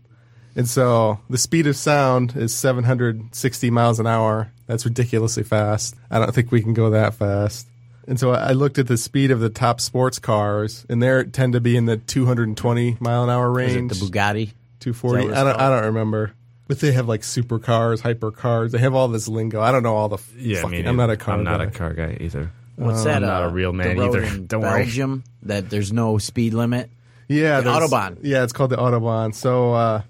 And 0.56 0.68
so 0.68 1.20
the 1.30 1.38
speed 1.38 1.68
of 1.68 1.76
sound 1.76 2.36
is 2.36 2.56
760 2.56 3.70
miles 3.70 4.00
an 4.00 4.08
hour. 4.08 4.52
That's 4.66 4.86
ridiculously 4.86 5.44
fast. 5.44 5.96
I 6.10 6.18
don't 6.18 6.34
think 6.34 6.52
we 6.52 6.64
can 6.64 6.74
go 6.74 6.90
that 6.90 7.14
fast. 7.14 7.68
And 8.08 8.20
so 8.20 8.32
I 8.32 8.52
looked 8.54 8.80
at 8.80 8.88
the 8.88 8.98
speed 8.98 9.32
of 9.32 9.40
the 9.40 9.50
top 9.50 9.80
sports 9.80 10.18
cars, 10.20 10.86
and 10.90 11.02
they 11.04 11.24
tend 11.26 11.54
to 11.54 11.62
be 11.62 11.78
in 11.78 11.86
the 11.86 11.98
220 11.98 12.98
mile 13.00 13.24
an 13.24 13.30
hour 13.30 13.60
Is 13.62 13.74
it 13.74 13.78
range. 13.80 14.00
the 14.00 14.06
Bugatti? 14.06 14.52
240. 14.80 15.24
Is 15.26 15.30
that 15.30 15.30
what 15.30 15.30
it's 15.30 15.38
I 15.40 15.44
don't. 15.44 15.60
I 15.62 15.70
don't 15.76 15.86
remember. 15.86 16.34
But 16.68 16.80
they 16.80 16.92
have 16.94 17.08
like 17.08 17.22
supercars, 17.22 18.02
hypercars. 18.02 18.72
They 18.72 18.78
have 18.80 18.96
all 18.96 19.08
this 19.10 19.28
lingo. 19.28 19.62
I 19.62 19.72
don't 19.72 19.84
know 19.84 19.96
all 19.96 20.10
the. 20.10 20.16
f- 20.18 20.34
Yeah, 20.38 20.62
fucking, 20.62 20.74
I 20.74 20.78
mean, 20.80 20.88
I'm 20.88 20.96
not 20.96 21.10
a 21.10 21.18
car. 21.18 21.36
I'm 21.36 21.44
not 21.44 21.58
guy. 21.60 21.66
a 21.66 21.72
car 21.72 21.94
guy 21.94 22.18
either. 22.22 22.52
What's 22.78 23.04
that? 23.04 23.18
I'm 23.18 23.22
not 23.24 23.44
uh, 23.44 23.48
a 23.48 23.50
real 23.50 23.74
man 23.74 23.96
the 23.98 24.02
road 24.02 24.16
either. 24.16 24.24
In 24.36 24.46
Don't 24.48 24.62
worry. 24.62 24.84
Belgium, 24.84 25.24
that 25.44 25.70
there's 25.70 25.92
no 25.94 26.18
speed 26.18 26.54
limit. 26.54 26.90
Yeah, 27.28 27.62
The 27.62 27.70
Autobahn. 27.70 28.18
Yeah, 28.24 28.44
it's 28.44 28.54
called 28.54 28.72
the 28.72 28.78
Autobahn. 28.78 29.36
So 29.36 29.74
uh, 29.74 30.02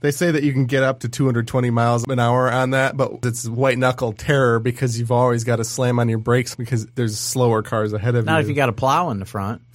they 0.00 0.10
say 0.12 0.30
that 0.30 0.42
you 0.44 0.52
can 0.52 0.66
get 0.66 0.82
up 0.82 1.00
to 1.00 1.08
220 1.08 1.70
miles 1.70 2.04
an 2.04 2.20
hour 2.20 2.50
on 2.52 2.70
that, 2.70 2.96
but 2.96 3.24
it's 3.24 3.48
white 3.48 3.78
knuckle 3.78 4.12
terror 4.12 4.60
because 4.60 4.98
you've 4.98 5.10
always 5.10 5.42
got 5.44 5.56
to 5.56 5.64
slam 5.64 5.98
on 5.98 6.08
your 6.08 6.18
brakes 6.18 6.54
because 6.54 6.86
there's 6.94 7.18
slower 7.18 7.62
cars 7.62 7.92
ahead 7.92 8.14
of 8.14 8.24
Not 8.24 8.32
you. 8.32 8.34
Not 8.36 8.42
if 8.42 8.48
you 8.48 8.54
got 8.54 8.68
a 8.68 8.72
plow 8.72 9.10
in 9.10 9.18
the 9.18 9.26
front. 9.26 9.62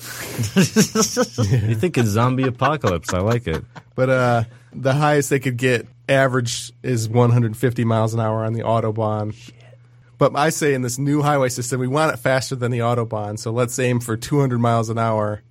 You 1.64 1.76
think 1.76 1.98
it's 1.98 2.10
zombie 2.10 2.48
apocalypse? 2.48 3.14
I 3.14 3.20
like 3.20 3.48
it. 3.48 3.64
but 3.96 4.10
uh, 4.10 4.44
the 4.72 4.94
highest 4.94 5.30
they 5.30 5.40
could 5.40 5.58
get 5.58 5.88
average 6.08 6.72
is 6.84 7.08
150 7.10 7.84
miles 7.86 8.14
an 8.14 8.20
hour 8.20 8.44
on 8.46 8.54
the 8.54 8.62
Autobahn. 8.62 9.36
But 10.18 10.36
I 10.36 10.50
say 10.50 10.74
in 10.74 10.82
this 10.82 10.98
new 10.98 11.22
highway 11.22 11.50
system, 11.50 11.80
we 11.80 11.88
want 11.88 12.14
it 12.14 12.18
faster 12.18 12.56
than 12.56 12.72
the 12.72 12.80
Autobahn. 12.80 13.38
So 13.38 13.52
let's 13.52 13.78
aim 13.80 14.00
for 14.00 14.16
200 14.16 14.58
miles 14.60 14.90
an 14.90 14.98
hour. 14.98 15.42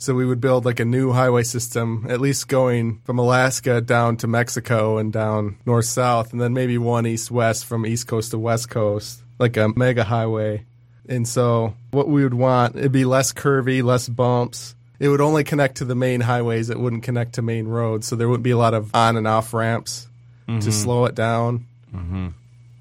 So 0.00 0.14
we 0.14 0.24
would 0.24 0.40
build 0.40 0.64
like 0.64 0.78
a 0.78 0.84
new 0.84 1.12
highway 1.12 1.42
system, 1.42 2.06
at 2.08 2.20
least 2.20 2.46
going 2.46 3.00
from 3.04 3.18
Alaska 3.18 3.80
down 3.80 4.16
to 4.18 4.28
Mexico 4.28 4.98
and 4.98 5.12
down 5.12 5.58
north 5.66 5.86
south, 5.86 6.32
and 6.32 6.40
then 6.40 6.54
maybe 6.54 6.78
one 6.78 7.04
east 7.04 7.32
west 7.32 7.66
from 7.66 7.84
east 7.84 8.06
coast 8.06 8.30
to 8.30 8.38
west 8.38 8.70
coast, 8.70 9.20
like 9.40 9.56
a 9.56 9.68
mega 9.76 10.04
highway. 10.04 10.64
And 11.08 11.26
so 11.26 11.74
what 11.90 12.08
we 12.08 12.22
would 12.22 12.34
want, 12.34 12.76
it'd 12.76 12.92
be 12.92 13.04
less 13.04 13.32
curvy, 13.32 13.82
less 13.82 14.08
bumps. 14.08 14.76
It 15.00 15.08
would 15.08 15.20
only 15.20 15.42
connect 15.42 15.78
to 15.78 15.84
the 15.84 15.94
main 15.94 16.20
highways. 16.20 16.70
It 16.70 16.78
wouldn't 16.78 17.02
connect 17.02 17.34
to 17.34 17.42
main 17.42 17.66
roads. 17.66 18.06
So 18.06 18.14
there 18.14 18.28
wouldn't 18.28 18.44
be 18.44 18.50
a 18.50 18.58
lot 18.58 18.74
of 18.74 18.94
on 18.94 19.16
and 19.16 19.26
off 19.26 19.52
ramps 19.52 20.06
to 20.46 20.52
mm-hmm. 20.52 20.70
slow 20.70 21.06
it 21.06 21.14
down. 21.14 21.66
Mm-hmm. 21.94 22.28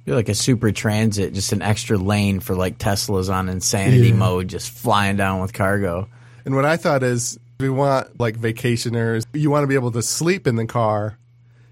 Be 0.06 0.12
like 0.14 0.30
a 0.30 0.36
super 0.36 0.72
transit, 0.72 1.34
just 1.34 1.52
an 1.52 1.62
extra 1.62 1.98
lane 1.98 2.40
for 2.40 2.56
like 2.56 2.78
Teslas 2.78 3.34
on 3.34 3.50
insanity 3.50 4.10
Yeah. 4.10 4.16
mode, 4.16 4.48
just 4.48 4.70
flying 4.70 5.18
down 5.18 5.42
with 5.42 5.54
cargo. 5.54 6.08
And 6.48 6.56
what 6.56 6.64
I 6.64 6.78
thought 6.78 7.04
is 7.04 7.38
we 7.60 7.70
want 7.70 8.22
like 8.22 8.38
vacationers, 8.38 9.26
you 9.34 9.52
want 9.52 9.64
to 9.64 9.68
be 9.68 9.76
able 9.76 9.92
to 9.92 10.02
sleep 10.02 10.48
in 10.48 10.56
the 10.56 10.66
car. 10.66 11.18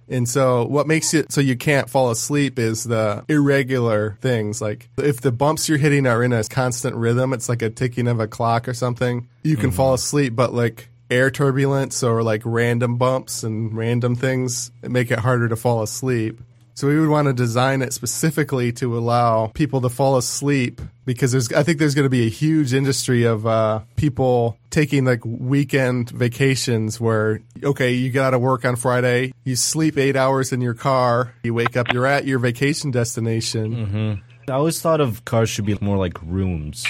And 0.10 0.27
so 0.27 0.65
what 0.65 0.86
makes 0.86 1.13
it 1.13 1.32
so 1.32 1.39
you 1.39 1.55
can't 1.55 1.89
fall 1.89 2.12
asleep 2.12 2.60
is 2.60 2.84
the 2.84 3.24
irregular 3.29 4.17
things. 4.20 4.62
Like 4.62 4.89
if 4.98 5.22
the 5.22 5.32
bumps 5.32 5.70
you're 5.70 5.77
hitting 5.77 6.05
are 6.05 6.22
in 6.22 6.34
a 6.34 6.44
constant 6.44 6.98
rhythm, 6.98 7.32
it's 7.32 7.48
like 7.48 7.62
a 7.62 7.70
ticking 7.70 8.10
of 8.10 8.20
a 8.20 8.27
clock 8.27 8.67
or 8.67 8.74
something, 8.74 9.29
you 9.44 9.55
can 9.55 9.70
mm-hmm. 9.70 9.77
fall 9.77 9.94
asleep. 9.94 10.36
But 10.36 10.53
like 10.53 10.89
air 11.10 11.32
turbulence 11.32 12.03
or 12.03 12.22
like 12.22 12.41
random 12.44 12.98
bumps 12.98 13.44
and 13.44 13.74
random 13.74 14.17
things 14.17 14.72
make 14.84 15.10
it 15.10 15.20
harder 15.20 15.48
to 15.48 15.55
fall 15.55 15.84
asleep. 15.84 16.41
So 16.77 16.88
we 16.89 17.00
would 17.00 17.08
want 17.08 17.27
to 17.27 17.34
design 17.34 17.82
it 17.82 17.94
specifically 17.94 18.74
to 18.74 18.98
allow 18.98 19.48
people 19.48 19.79
to 19.82 19.89
fall 19.89 20.17
asleep 20.17 20.82
because 21.05 21.32
there's 21.32 21.50
I 21.53 21.63
think 21.63 21.79
there's 21.79 21.96
going 21.96 22.03
to 22.05 22.10
be 22.10 22.27
a 22.27 22.29
huge 22.29 22.74
industry 22.74 23.24
of 23.24 23.48
uh, 23.48 23.79
people 23.96 24.58
taking 24.72 25.05
like 25.05 25.22
weekend 25.24 26.10
vacations 26.10 27.00
where 27.00 27.39
okay 27.63 27.94
you 27.94 28.10
get 28.10 28.24
out 28.25 28.34
of 28.34 28.41
work 28.41 28.65
on 28.65 28.75
Friday 28.75 29.34
you 29.46 29.55
sleep 29.55 29.98
eight 29.98 30.17
hours 30.17 30.51
in 30.51 30.60
your 30.60 30.74
car 30.74 31.34
you 31.44 31.53
wake 31.53 31.77
up 31.77 31.94
you're 31.94 32.05
at 32.05 32.25
your 32.25 32.39
vacation 32.39 32.91
destination 32.91 34.22
I 34.50 34.51
always 34.51 34.82
thought 34.82 35.00
of 35.00 35.24
cars 35.24 35.50
should 35.50 35.65
be 35.65 35.77
more 35.79 35.96
like 35.98 36.22
rooms 36.24 36.86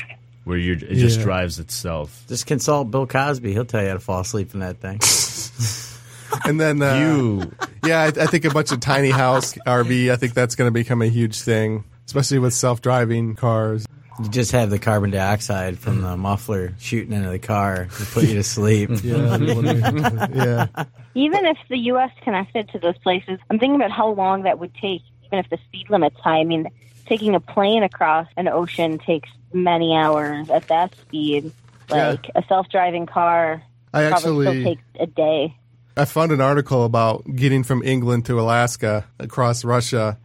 where 0.46 0.58
you 0.58 0.74
it 0.74 0.96
just 0.96 1.20
Yeah. 1.20 1.26
drives 1.26 1.60
itself. 1.60 2.24
Just 2.28 2.46
consult 2.48 2.90
Bill 2.92 3.06
Cosby. 3.08 3.54
He'll 3.54 3.66
tell 3.66 3.82
you 3.82 3.88
how 3.90 3.94
to 3.96 4.00
fall 4.00 4.20
asleep 4.22 4.54
in 4.56 4.60
that 4.62 4.78
thing. 4.80 5.00
and 6.46 6.60
then 6.60 6.82
uh, 6.82 6.96
You 6.96 7.52
yeah 7.86 8.02
I, 8.02 8.08
I 8.08 8.26
think 8.28 8.46
a 8.46 8.50
bunch 8.50 8.72
of 8.72 8.80
tiny 8.80 9.10
house 9.10 9.54
RV 9.68 10.12
I 10.12 10.16
think 10.16 10.34
that's 10.34 10.56
going 10.56 10.68
to 10.68 10.74
become 10.74 11.02
a 11.02 11.08
huge 11.08 11.42
thing 11.42 11.84
especially 12.06 12.40
with 12.40 12.54
self 12.54 12.82
driving 12.82 13.36
cars. 13.36 13.86
You 14.22 14.30
just 14.30 14.54
have 14.54 14.70
the 14.70 14.80
carbon 14.80 15.12
dioxide 15.12 15.78
from 15.78 16.02
the 16.02 16.16
muffler 16.16 16.74
shooting 16.80 17.12
into 17.12 17.30
the 17.30 17.40
car 17.40 17.88
to 17.98 18.06
put 18.06 18.24
you 18.24 18.36
to 18.36 18.44
sleep. 18.44 18.90
Yeah, 19.04 20.28
yeah. 20.34 20.86
Even 21.16 21.46
if 21.46 21.58
the 21.70 21.78
U.S. 21.78 22.12
connected 22.24 22.70
to 22.70 22.80
those 22.80 22.98
places, 23.00 23.40
I'm 23.50 23.60
thinking 23.60 23.76
about 23.76 23.92
how 23.92 24.10
long 24.10 24.44
that 24.44 24.60
would 24.60 24.74
take, 24.76 25.02
even 25.26 25.40
if 25.40 25.50
the 25.50 25.58
speed 25.68 25.90
limit's 25.90 26.20
high. 26.20 26.40
I 26.40 26.44
mean, 26.46 26.68
taking 27.08 27.36
a 27.36 27.40
plane 27.40 27.84
across 27.84 28.28
an 28.38 28.48
ocean 28.48 29.00
takes 29.00 29.30
many 29.54 29.96
hours 29.96 30.50
at 30.50 30.68
that 30.70 30.96
speed. 30.96 31.52
Yeah. 31.90 32.12
Like 32.12 32.32
a 32.36 32.44
self-driving 32.48 33.06
car 33.06 33.64
I 33.94 34.10
probably 34.10 34.48
actually 34.48 34.62
still 34.62 34.64
takes 34.64 34.84
a 35.00 35.08
day. 35.08 35.58
I 35.98 36.06
found 36.06 36.32
an 36.32 36.42
article 36.42 36.84
about 36.84 37.24
getting 37.36 37.64
from 37.64 37.82
England 37.84 38.26
to 38.26 38.40
Alaska 38.40 39.06
across 39.20 39.64
Russia. 39.64 40.18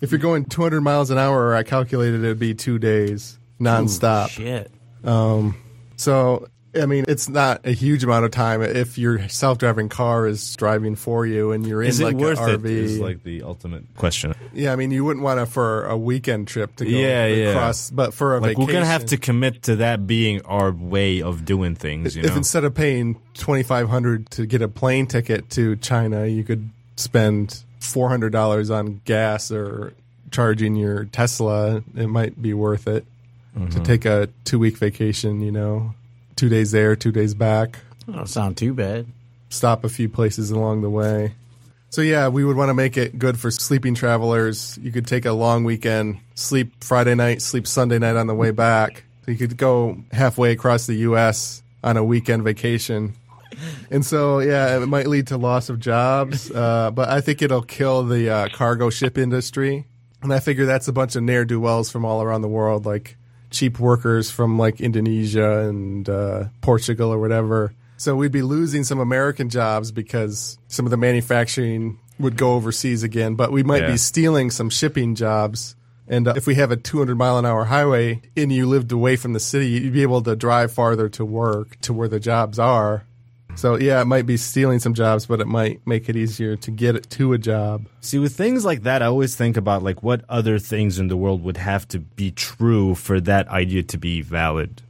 If 0.00 0.12
you're 0.12 0.20
going 0.20 0.44
200 0.44 0.80
miles 0.80 1.10
an 1.10 1.18
hour, 1.18 1.54
I 1.54 1.64
calculated 1.64 2.22
it'd 2.22 2.38
be 2.38 2.54
two 2.54 2.78
days 2.78 3.38
nonstop. 3.60 4.28
Shit. 4.28 4.70
Um, 5.02 5.56
so, 5.96 6.46
I 6.74 6.86
mean, 6.86 7.04
it's 7.08 7.28
not 7.28 7.64
a 7.66 7.72
huge 7.72 8.04
amount 8.04 8.24
of 8.26 8.30
time 8.30 8.60
if 8.62 8.98
your 8.98 9.26
self-driving 9.28 9.88
car 9.88 10.26
is 10.26 10.54
driving 10.56 10.96
for 10.96 11.24
you 11.26 11.52
and 11.52 11.66
you're 11.66 11.82
in 11.82 11.88
is 11.88 12.00
like 12.00 12.14
an? 12.14 12.20
RV. 12.20 12.64
Is 12.66 13.00
like 13.00 13.22
the 13.22 13.42
ultimate 13.42 13.84
question. 13.96 14.34
yeah, 14.52 14.72
I 14.72 14.76
mean, 14.76 14.90
you 14.90 15.04
wouldn't 15.04 15.24
want 15.24 15.40
to 15.40 15.46
for 15.46 15.84
a 15.86 15.96
weekend 15.96 16.46
trip 16.46 16.76
to 16.76 16.84
go 16.84 16.90
Yeah, 16.90 17.26
yeah. 17.26 17.46
across, 17.50 17.90
but 17.90 18.12
for 18.12 18.36
a 18.36 18.40
Like 18.40 18.50
vacation, 18.50 18.66
we're 18.66 18.72
gonna 18.72 18.86
have 18.86 19.06
to 19.06 19.16
commit 19.16 19.62
to 19.64 19.76
that 19.76 20.06
being 20.06 20.42
our 20.42 20.70
way 20.72 21.22
of 21.22 21.44
doing 21.44 21.74
things. 21.74 22.14
You 22.16 22.22
if 22.22 22.30
know, 22.30 22.36
instead 22.36 22.64
of 22.64 22.74
paying 22.74 23.14
2500 23.34 24.30
to 24.32 24.46
get 24.46 24.60
a 24.62 24.68
plane 24.68 25.06
ticket 25.06 25.48
to 25.50 25.76
China, 25.76 26.26
you 26.26 26.44
could 26.44 26.68
spend 26.96 27.62
$400 27.80 28.74
on 28.74 29.00
gas 29.04 29.50
or 29.50 29.94
charging 30.30 30.76
your 30.76 31.04
Tesla, 31.06 31.82
it 31.96 32.08
might 32.08 32.40
be 32.40 32.52
worth 32.52 32.86
it 32.86 33.04
Mm-hmm. 33.56 33.70
to 33.70 33.80
take 33.80 34.04
a 34.04 34.28
2-week 34.44 34.76
vacation, 34.76 35.40
you 35.40 35.50
know. 35.50 35.94
2 36.38 36.48
days 36.48 36.70
there, 36.70 36.96
2 36.96 37.12
days 37.12 37.34
back. 37.34 37.78
Don't 38.10 38.28
sound 38.28 38.56
too 38.56 38.72
bad. 38.72 39.06
Stop 39.50 39.84
a 39.84 39.88
few 39.88 40.08
places 40.08 40.50
along 40.50 40.80
the 40.80 40.90
way. 40.90 41.34
So 41.90 42.02
yeah, 42.02 42.28
we 42.28 42.44
would 42.44 42.56
want 42.56 42.68
to 42.68 42.74
make 42.74 42.96
it 42.96 43.18
good 43.18 43.38
for 43.38 43.50
sleeping 43.50 43.94
travelers. 43.94 44.78
You 44.82 44.92
could 44.92 45.06
take 45.06 45.24
a 45.24 45.32
long 45.32 45.64
weekend, 45.64 46.20
sleep 46.34 46.84
Friday 46.84 47.14
night, 47.14 47.42
sleep 47.42 47.66
Sunday 47.66 47.98
night 47.98 48.16
on 48.16 48.26
the 48.26 48.34
way 48.34 48.50
back. 48.50 49.04
So 49.24 49.32
you 49.32 49.38
could 49.38 49.56
go 49.56 49.98
halfway 50.12 50.52
across 50.52 50.86
the 50.86 50.94
U.S. 50.96 51.62
on 51.82 51.96
a 51.96 52.04
weekend 52.04 52.44
vacation. 52.44 53.14
And 53.90 54.04
so, 54.04 54.40
yeah, 54.40 54.80
it 54.80 54.86
might 54.86 55.06
lead 55.06 55.28
to 55.28 55.38
loss 55.38 55.68
of 55.68 55.80
jobs, 55.80 56.50
uh, 56.50 56.90
but 56.90 57.08
I 57.08 57.20
think 57.20 57.42
it'll 57.42 57.62
kill 57.62 58.04
the 58.04 58.30
uh, 58.30 58.48
cargo 58.52 58.90
ship 58.90 59.18
industry. 59.18 59.86
And 60.22 60.32
I 60.32 60.40
figure 60.40 60.66
that's 60.66 60.88
a 60.88 60.92
bunch 60.92 61.16
of 61.16 61.22
ne'er 61.22 61.44
do 61.44 61.58
wells 61.58 61.90
from 61.90 62.04
all 62.04 62.22
around 62.22 62.42
the 62.42 62.48
world, 62.48 62.84
like 62.86 63.16
cheap 63.50 63.78
workers 63.80 64.30
from 64.30 64.58
like 64.58 64.80
Indonesia 64.80 65.68
and 65.68 66.08
uh, 66.08 66.44
Portugal 66.60 67.10
or 67.12 67.18
whatever. 67.18 67.72
So 67.96 68.14
we'd 68.14 68.30
be 68.32 68.42
losing 68.42 68.84
some 68.84 69.00
American 69.00 69.48
jobs 69.48 69.90
because 69.90 70.58
some 70.68 70.84
of 70.86 70.90
the 70.90 70.96
manufacturing 70.96 71.98
would 72.18 72.36
go 72.36 72.54
overseas 72.54 73.02
again, 73.02 73.34
but 73.34 73.50
we 73.52 73.62
might 73.62 73.82
Yeah. 73.82 73.92
be 73.92 73.96
stealing 73.96 74.50
some 74.50 74.70
shipping 74.70 75.14
jobs. 75.14 75.74
And 76.06 76.26
uh, 76.26 76.34
if 76.36 76.46
we 76.46 76.54
have 76.54 76.70
a 76.70 76.76
200 76.76 77.16
mile 77.16 77.38
an 77.38 77.44
hour 77.44 77.64
highway 77.66 78.22
and 78.36 78.50
you 78.52 78.66
lived 78.66 78.92
away 78.92 79.16
from 79.16 79.32
the 79.34 79.40
city, 79.40 79.68
you'd 79.68 79.92
be 79.92 80.02
able 80.02 80.22
to 80.22 80.34
drive 80.36 80.72
farther 80.72 81.08
to 81.10 81.24
work 81.24 81.78
to 81.82 81.92
where 81.92 82.08
the 82.08 82.20
jobs 82.20 82.58
are. 82.58 83.04
So 83.58 83.74
yeah, 83.74 84.00
it 84.00 84.04
might 84.04 84.24
be 84.24 84.36
stealing 84.36 84.78
some 84.78 84.94
jobs, 84.94 85.26
but 85.26 85.40
it 85.40 85.48
might 85.48 85.84
make 85.84 86.08
it 86.08 86.14
easier 86.14 86.54
to 86.54 86.70
get 86.70 86.94
it 86.94 87.10
to 87.10 87.32
a 87.32 87.38
job. 87.38 87.88
See, 88.00 88.20
with 88.20 88.36
things 88.36 88.64
like 88.64 88.84
that, 88.84 89.02
I 89.02 89.06
always 89.06 89.34
think 89.34 89.56
about 89.56 89.82
like 89.82 90.00
what 90.00 90.24
other 90.28 90.60
things 90.60 91.00
in 91.00 91.08
the 91.08 91.16
world 91.16 91.42
would 91.42 91.56
have 91.56 91.88
to 91.88 91.98
be 91.98 92.30
true 92.30 92.94
for 92.94 93.20
that 93.22 93.48
idea 93.48 93.82
to 93.82 93.98
be 93.98 94.22
valid. 94.22 94.80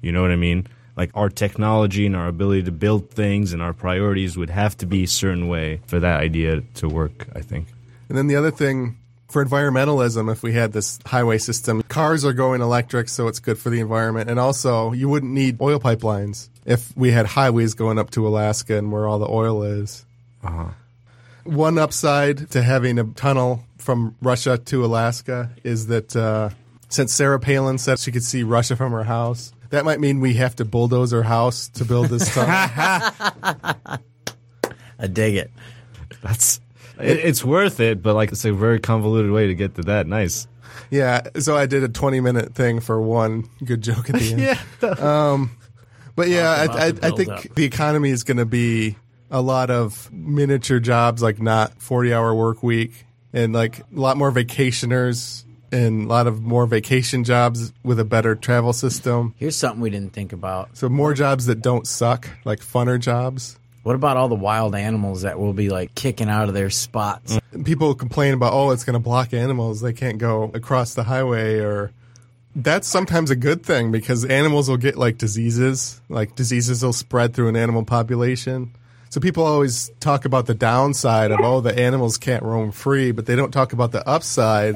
You 0.00 0.10
know 0.10 0.22
what 0.22 0.32
I 0.32 0.36
mean? 0.36 0.66
Like 0.96 1.12
our 1.14 1.28
technology 1.28 2.04
and 2.04 2.16
our 2.16 2.26
ability 2.26 2.64
to 2.64 2.72
build 2.72 3.12
things 3.12 3.52
and 3.52 3.62
our 3.62 3.72
priorities 3.72 4.36
would 4.36 4.50
have 4.50 4.76
to 4.78 4.86
be 4.86 5.04
a 5.04 5.06
certain 5.06 5.46
way 5.46 5.80
for 5.86 6.00
that 6.00 6.20
idea 6.20 6.62
to 6.74 6.88
work. 6.88 7.28
I 7.32 7.42
think. 7.42 7.68
And 8.08 8.18
then 8.18 8.26
the 8.26 8.34
other 8.34 8.50
thing 8.50 8.98
for 9.28 9.44
environmentalism, 9.44 10.32
if 10.32 10.42
we 10.42 10.52
had 10.52 10.72
this 10.72 10.98
highway 11.06 11.38
system, 11.38 11.80
cars 11.84 12.24
are 12.24 12.32
going 12.32 12.60
electric, 12.60 13.08
so 13.08 13.28
it's 13.28 13.38
good 13.38 13.56
for 13.56 13.70
the 13.70 13.78
environment. 13.78 14.28
And 14.28 14.40
also, 14.40 14.90
you 14.90 15.08
wouldn't 15.08 15.32
need 15.32 15.60
oil 15.60 15.78
pipelines 15.78 16.48
if 16.66 16.94
we 16.96 17.12
had 17.12 17.26
highways 17.26 17.74
going 17.74 17.98
up 17.98 18.10
to 18.10 18.26
Alaska 18.26 18.76
and 18.76 18.92
where 18.92 19.06
all 19.06 19.18
the 19.18 19.28
oil 19.28 19.62
is. 19.62 20.04
One 21.44 21.78
upside 21.78 22.50
to 22.50 22.62
having 22.62 22.98
a 22.98 23.04
tunnel 23.04 23.64
from 23.78 24.16
Russia 24.20 24.58
to 24.58 24.84
Alaska 24.84 25.50
is 25.62 25.86
that 25.86 26.14
uh, 26.16 26.50
since 26.88 27.12
Sarah 27.12 27.38
Palin 27.38 27.78
said 27.78 28.00
she 28.00 28.10
could 28.10 28.24
see 28.24 28.42
Russia 28.42 28.74
from 28.74 28.92
her 28.92 29.04
house, 29.04 29.52
that 29.70 29.84
might 29.84 30.00
mean 30.00 30.20
we 30.20 30.34
have 30.34 30.56
to 30.56 30.64
bulldoze 30.64 31.12
her 31.12 31.22
house 31.22 31.68
to 31.68 31.84
build 31.84 32.08
this 32.08 32.32
tunnel. 32.34 32.52
I 34.98 35.06
dig 35.12 35.36
it. 35.36 35.50
That's 36.22 36.60
it, 36.98 37.18
it's 37.18 37.44
worth 37.44 37.78
it, 37.80 38.02
but 38.02 38.14
like 38.14 38.32
it's 38.32 38.44
a 38.44 38.52
very 38.52 38.80
convoluted 38.80 39.30
way 39.30 39.46
to 39.46 39.54
get 39.54 39.76
to 39.76 39.82
that. 39.82 40.06
Nice. 40.06 40.48
Yeah, 40.90 41.22
so 41.38 41.56
I 41.56 41.66
did 41.66 41.82
a 41.84 41.88
20 41.88 42.20
minute 42.20 42.54
thing 42.54 42.80
for 42.80 43.00
one 43.00 43.48
good 43.64 43.82
joke 43.82 44.10
at 44.10 44.16
the 44.16 44.58
end. 44.82 44.98
Um, 45.00 45.50
but 46.16 46.28
yeah, 46.28 46.50
I, 46.50 46.64
I, 46.64 46.86
I 46.86 46.90
think 46.92 47.28
build-up. 47.28 47.54
the 47.54 47.64
economy 47.64 48.10
is 48.10 48.24
going 48.24 48.38
to 48.38 48.46
be 48.46 48.96
a 49.30 49.40
lot 49.40 49.70
of 49.70 50.10
miniature 50.12 50.80
jobs, 50.80 51.22
like 51.22 51.40
not 51.40 51.80
40 51.80 52.12
hour 52.12 52.34
work 52.34 52.62
week, 52.62 53.04
and 53.32 53.52
like 53.52 53.80
a 53.80 53.84
lot 53.92 54.16
more 54.16 54.32
vacationers 54.32 55.44
and 55.72 56.06
a 56.06 56.08
lot 56.08 56.26
of 56.26 56.42
more 56.42 56.66
vacation 56.66 57.24
jobs 57.24 57.72
with 57.82 58.00
a 58.00 58.04
better 58.04 58.34
travel 58.34 58.72
system. 58.72 59.34
Here's 59.36 59.56
something 59.56 59.80
we 59.80 59.90
didn't 59.90 60.12
think 60.12 60.32
about. 60.32 60.76
So 60.76 60.88
more 60.88 61.12
jobs 61.14 61.46
that 61.46 61.60
don't 61.60 61.86
suck, 61.86 62.28
like 62.44 62.60
funner 62.60 62.98
jobs. 62.98 63.58
What 63.82 63.94
about 63.94 64.16
all 64.16 64.28
the 64.28 64.34
wild 64.34 64.74
animals 64.74 65.22
that 65.22 65.38
will 65.38 65.52
be 65.52 65.68
like 65.68 65.94
kicking 65.94 66.28
out 66.28 66.48
of 66.48 66.54
their 66.54 66.70
spots? 66.70 67.38
People 67.64 67.94
complain 67.94 68.34
about, 68.34 68.52
oh, 68.52 68.70
it's 68.70 68.84
going 68.84 68.94
to 68.94 69.00
block 69.00 69.32
animals. 69.32 69.80
They 69.80 69.92
can't 69.92 70.18
go 70.18 70.50
across 70.54 70.94
the 70.94 71.04
highway 71.04 71.58
or 71.60 71.92
that's 72.56 72.88
sometimes 72.88 73.30
a 73.30 73.36
good 73.36 73.64
thing 73.64 73.92
because 73.92 74.24
animals 74.24 74.68
will 74.68 74.78
get 74.78 74.96
like 74.96 75.18
diseases, 75.18 76.00
like 76.08 76.34
diseases 76.34 76.82
will 76.82 76.94
spread 76.94 77.34
through 77.34 77.48
an 77.48 77.56
animal 77.56 77.84
population. 77.84 78.74
So 79.10 79.20
people 79.20 79.44
always 79.44 79.90
talk 80.00 80.24
about 80.24 80.46
the 80.46 80.54
downside 80.54 81.30
of, 81.30 81.40
oh, 81.40 81.60
the 81.60 81.78
animals 81.78 82.16
can't 82.16 82.42
roam 82.42 82.72
free, 82.72 83.12
but 83.12 83.26
they 83.26 83.36
don't 83.36 83.52
talk 83.52 83.72
about 83.72 83.92
the 83.92 84.06
upside 84.08 84.74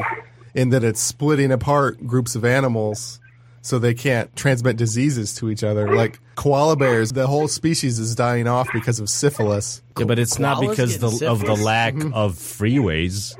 in 0.55 0.71
that 0.71 0.85
it's 0.85 1.01
splitting 1.01 1.51
apart 1.51 2.07
groups 2.07 2.35
of 2.35 2.45
animals 2.45 3.19
so 3.63 3.79
they 3.79 3.95
can't 3.95 4.35
transmit 4.37 4.77
diseases 4.77 5.35
to 5.37 5.51
each 5.51 5.65
other. 5.65 5.95
Like 5.95 6.21
koala 6.37 6.77
bears, 6.77 7.13
the 7.13 7.27
whole 7.27 7.49
species 7.49 7.99
is 7.99 8.15
dying 8.15 8.47
off 8.47 8.69
because 8.75 9.01
of 9.01 9.09
syphilis. 9.09 9.83
Yeah, 9.99 10.05
but 10.05 10.19
it's 10.19 10.39
not 10.39 10.61
because 10.61 10.99
the, 10.99 11.29
of 11.29 11.41
the 11.41 11.55
lack 11.55 11.95
mm-hmm. 11.95 12.13
of 12.13 12.35
freeways. 12.35 13.37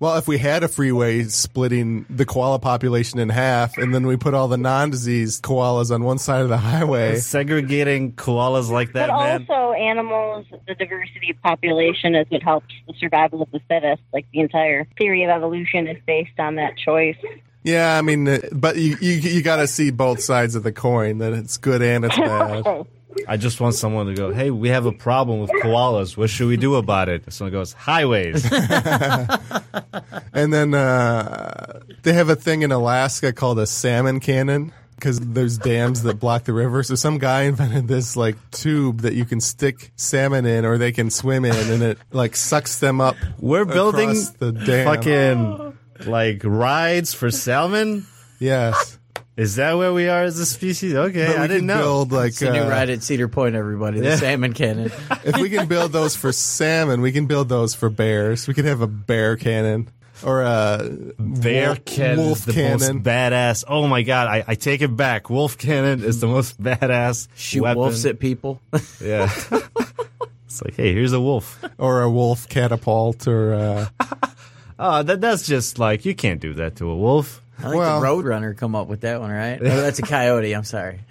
Well, 0.00 0.16
if 0.16 0.26
we 0.26 0.38
had 0.38 0.62
a 0.64 0.68
freeway 0.68 1.24
splitting 1.24 2.06
the 2.08 2.24
koala 2.24 2.58
population 2.58 3.18
in 3.18 3.28
half, 3.28 3.76
and 3.76 3.94
then 3.94 4.06
we 4.06 4.16
put 4.16 4.32
all 4.32 4.48
the 4.48 4.56
non-diseased 4.56 5.42
koalas 5.42 5.94
on 5.94 6.02
one 6.04 6.16
side 6.16 6.40
of 6.40 6.48
the 6.48 6.56
highway, 6.56 7.16
Segregating 7.16 8.12
koalas 8.12 8.70
like 8.70 8.94
that, 8.94 9.08
But 9.10 9.18
man. 9.18 9.46
also, 9.50 9.72
animals, 9.74 10.46
the 10.66 10.74
diversity 10.74 11.32
of 11.32 11.42
population 11.42 12.14
is 12.14 12.26
what 12.30 12.42
helps 12.42 12.74
the 12.88 12.94
survival 12.98 13.42
of 13.42 13.50
the 13.50 13.60
fittest. 13.68 14.00
Like 14.14 14.24
the 14.32 14.40
entire 14.40 14.86
theory 14.98 15.22
of 15.24 15.30
evolution 15.30 15.86
is 15.86 15.98
based 16.06 16.38
on 16.38 16.54
that 16.54 16.78
choice. 16.78 17.18
yeah, 17.62 17.98
I 17.98 18.00
mean, 18.00 18.26
uh, 18.26 18.38
but 18.52 18.76
you 18.76 18.96
you, 19.02 19.12
you 19.16 19.42
got 19.42 19.56
to 19.56 19.66
see 19.66 19.90
both 19.90 20.20
sides 20.22 20.54
of 20.54 20.62
the 20.62 20.72
coin 20.72 21.18
that 21.18 21.34
it's 21.34 21.58
good 21.58 21.82
and 21.82 22.06
it's 22.06 22.16
bad. 22.18 22.86
I 23.28 23.36
just 23.36 23.60
want 23.60 23.74
someone 23.74 24.06
to 24.06 24.14
go, 24.14 24.32
hey, 24.32 24.50
we 24.50 24.68
have 24.68 24.86
a 24.86 24.92
problem 24.92 25.40
with 25.40 25.50
koalas. 25.50 26.16
What 26.16 26.30
should 26.30 26.48
we 26.48 26.56
do 26.56 26.76
about 26.76 27.08
it? 27.08 27.30
Someone 27.32 27.52
goes, 27.52 27.72
highways. 27.72 28.44
and 30.32 30.52
then 30.52 30.74
uh, 30.74 31.80
they 32.02 32.12
have 32.12 32.28
a 32.28 32.36
thing 32.36 32.62
in 32.62 32.72
Alaska 32.72 33.32
called 33.32 33.58
a 33.58 33.66
salmon 33.66 34.20
cannon. 34.20 34.72
because 34.94 35.18
there's 35.18 35.56
dams 35.58 36.02
that 36.02 36.20
block 36.20 36.44
the 36.44 36.52
river. 36.52 36.82
So 36.82 36.94
some 36.94 37.18
guy 37.18 37.42
invented 37.42 37.88
this 37.88 38.16
like 38.16 38.36
tube 38.50 39.00
that 39.00 39.14
you 39.14 39.24
can 39.24 39.40
stick 39.40 39.92
salmon 39.96 40.44
in, 40.46 40.64
or 40.64 40.76
they 40.78 40.92
can 40.92 41.08
swim 41.10 41.44
in, 41.44 41.54
and 41.70 41.82
it 41.82 41.98
like 42.12 42.36
sucks 42.36 42.78
them 42.80 43.00
up. 43.00 43.16
We're 43.38 43.64
building 43.64 44.14
the 44.38 44.52
dam. 44.52 44.84
fucking 44.86 45.78
like 46.06 46.42
rides 46.44 47.14
for 47.14 47.30
salmon. 47.30 48.06
yes. 48.38 48.89
Is 49.40 49.56
that 49.56 49.78
where 49.78 49.92
we 49.92 50.08
are 50.08 50.22
as 50.24 50.38
a 50.38 50.44
species? 50.44 50.94
Okay, 50.94 51.26
But 51.26 51.36
we 51.36 51.42
I 51.42 51.46
didn't 51.46 51.66
know. 51.66 51.78
build 51.78 52.12
like 52.12 52.28
It's 52.28 52.42
a 52.42 52.52
new 52.52 52.60
uh, 52.60 52.68
ride 52.68 52.90
at 52.90 53.02
Cedar 53.02 53.26
Point, 53.28 53.54
everybody. 53.54 54.00
The 54.00 54.08
Yeah. 54.08 54.16
salmon 54.16 54.52
cannon. 54.52 54.92
if 55.24 55.38
we 55.38 55.48
can 55.48 55.66
build 55.66 55.92
those 55.92 56.14
for 56.14 56.30
salmon, 56.32 57.00
we 57.00 57.10
can 57.12 57.26
build 57.26 57.48
those 57.48 57.74
for 57.74 57.88
bears. 57.88 58.46
We 58.46 58.52
could 58.54 58.66
have 58.66 58.82
a 58.82 58.86
bear 58.86 59.36
cannon 59.36 59.88
or 60.22 60.42
a 60.42 60.90
Bear 61.18 61.68
wolf, 61.68 61.84
cannon 61.86 62.18
wolf 62.18 62.38
is 62.40 62.44
the 62.44 62.52
cannon. 62.52 62.96
most 62.96 63.02
badass. 63.04 63.64
Oh 63.66 63.88
my 63.88 64.02
god, 64.02 64.28
I, 64.28 64.44
I 64.46 64.54
take 64.56 64.82
it 64.82 64.94
back. 64.94 65.30
Wolf 65.30 65.56
cannon 65.56 66.04
is 66.04 66.20
the 66.20 66.26
most 66.26 66.60
badass. 66.62 67.28
Shoot 67.34 67.62
weapon. 67.62 67.78
wolves 67.78 68.04
at 68.04 68.18
people. 68.18 68.60
Yeah. 69.02 69.32
it's 70.44 70.62
like, 70.62 70.74
hey, 70.76 70.92
here's 70.92 71.12
a 71.14 71.20
wolf. 71.20 71.64
or 71.78 72.02
a 72.02 72.10
wolf 72.10 72.46
catapult 72.48 73.26
or 73.26 73.54
uh, 73.54 73.86
Oh, 74.78 75.02
that 75.02 75.20
that's 75.22 75.46
just 75.46 75.78
like 75.78 76.04
you 76.04 76.14
can't 76.14 76.40
do 76.40 76.52
that 76.54 76.76
to 76.76 76.90
a 76.90 76.96
wolf. 76.96 77.40
I 77.60 77.62
think 77.70 77.76
Well- 77.76 78.00
the 78.00 78.06
Roadrunner 78.06 78.56
come 78.56 78.74
up 78.74 78.88
with 78.88 79.02
that 79.02 79.20
one, 79.20 79.30
right? 79.30 79.58
Oh, 79.60 79.64
that's 79.64 79.98
a 79.98 80.02
coyote. 80.02 80.52
I'm 80.54 80.64
sorry. 80.64 81.00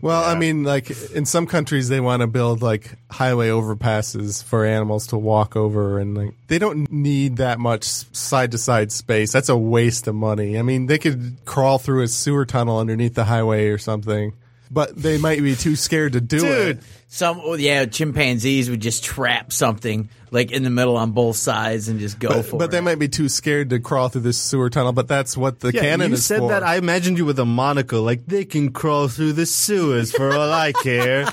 well 0.00 0.22
i 0.24 0.34
mean 0.36 0.62
like 0.62 0.90
in 1.10 1.24
some 1.26 1.46
countries 1.46 1.88
they 1.88 1.98
want 1.98 2.20
to 2.20 2.26
build 2.28 2.62
like 2.62 2.92
highway 3.10 3.48
overpasses 3.48 4.44
for 4.44 4.64
animals 4.64 5.08
to 5.08 5.18
walk 5.18 5.56
over 5.56 5.98
and 5.98 6.16
like 6.16 6.34
they 6.46 6.58
don't 6.58 6.90
need 6.92 7.38
that 7.38 7.58
much 7.58 7.82
side 7.82 8.52
to 8.52 8.58
side 8.58 8.92
space 8.92 9.32
that's 9.32 9.48
a 9.48 9.56
waste 9.56 10.06
of 10.06 10.14
money 10.14 10.56
i 10.58 10.62
mean 10.62 10.86
they 10.86 10.98
could 10.98 11.36
crawl 11.44 11.78
through 11.78 12.02
a 12.02 12.08
sewer 12.08 12.44
tunnel 12.46 12.78
underneath 12.78 13.14
the 13.14 13.24
highway 13.24 13.66
or 13.68 13.78
something 13.78 14.32
but 14.70 14.96
they 14.96 15.18
might 15.18 15.42
be 15.42 15.54
too 15.54 15.76
scared 15.76 16.12
to 16.14 16.20
do 16.20 16.38
Dude, 16.40 16.78
it 16.78 16.84
Some, 17.08 17.40
oh, 17.42 17.54
yeah, 17.54 17.86
chimpanzees 17.86 18.68
would 18.68 18.80
just 18.80 19.02
trap 19.04 19.52
something 19.52 20.08
like 20.30 20.50
in 20.52 20.62
the 20.62 20.70
middle 20.70 20.96
on 20.98 21.12
both 21.12 21.36
sides 21.36 21.88
and 21.88 21.98
just 21.98 22.18
go 22.18 22.28
but, 22.28 22.44
for 22.44 22.56
but 22.58 22.64
it. 22.64 22.66
But 22.66 22.70
they 22.72 22.80
might 22.82 22.98
be 22.98 23.08
too 23.08 23.28
scared 23.30 23.70
to 23.70 23.80
crawl 23.80 24.10
through 24.10 24.20
this 24.22 24.36
sewer 24.36 24.68
tunnel 24.68 24.92
but 24.92 25.08
that's 25.08 25.36
what 25.36 25.60
the 25.60 25.72
Yeah, 25.72 25.80
cannon 25.80 26.08
you 26.10 26.14
is 26.14 26.26
said 26.26 26.40
for 26.40 26.50
that. 26.50 26.62
I 26.62 26.76
imagined 26.76 27.16
you 27.16 27.24
with 27.24 27.38
a 27.38 27.46
monocle, 27.46 28.02
like 28.02 28.26
they 28.26 28.44
can 28.44 28.70
crawl 28.72 29.08
through 29.08 29.32
the 29.32 29.46
sewers 29.46 30.12
for 30.12 30.32
all 30.34 30.52
I 30.52 30.72
care. 30.72 31.26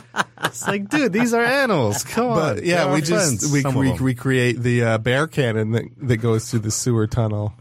It's 0.44 0.66
like, 0.68 0.90
dude, 0.90 1.12
these 1.12 1.34
are 1.34 1.44
animals. 1.44 2.04
Come 2.04 2.28
on. 2.28 2.36
But 2.56 2.64
yeah, 2.64 2.94
we 2.94 3.02
just 3.02 3.10
friends, 3.42 3.52
we 3.52 3.62
some 3.62 3.76
of 3.76 3.82
re- 3.82 3.92
them. 3.92 4.04
recreate 4.04 4.62
the 4.62 4.84
uh, 4.84 4.98
bear 5.00 5.28
cannon 5.28 5.72
that 5.72 5.86
that 5.98 6.18
goes 6.18 6.50
through 6.50 6.60
the 6.60 6.72
sewer 6.72 7.08
tunnel. 7.08 7.54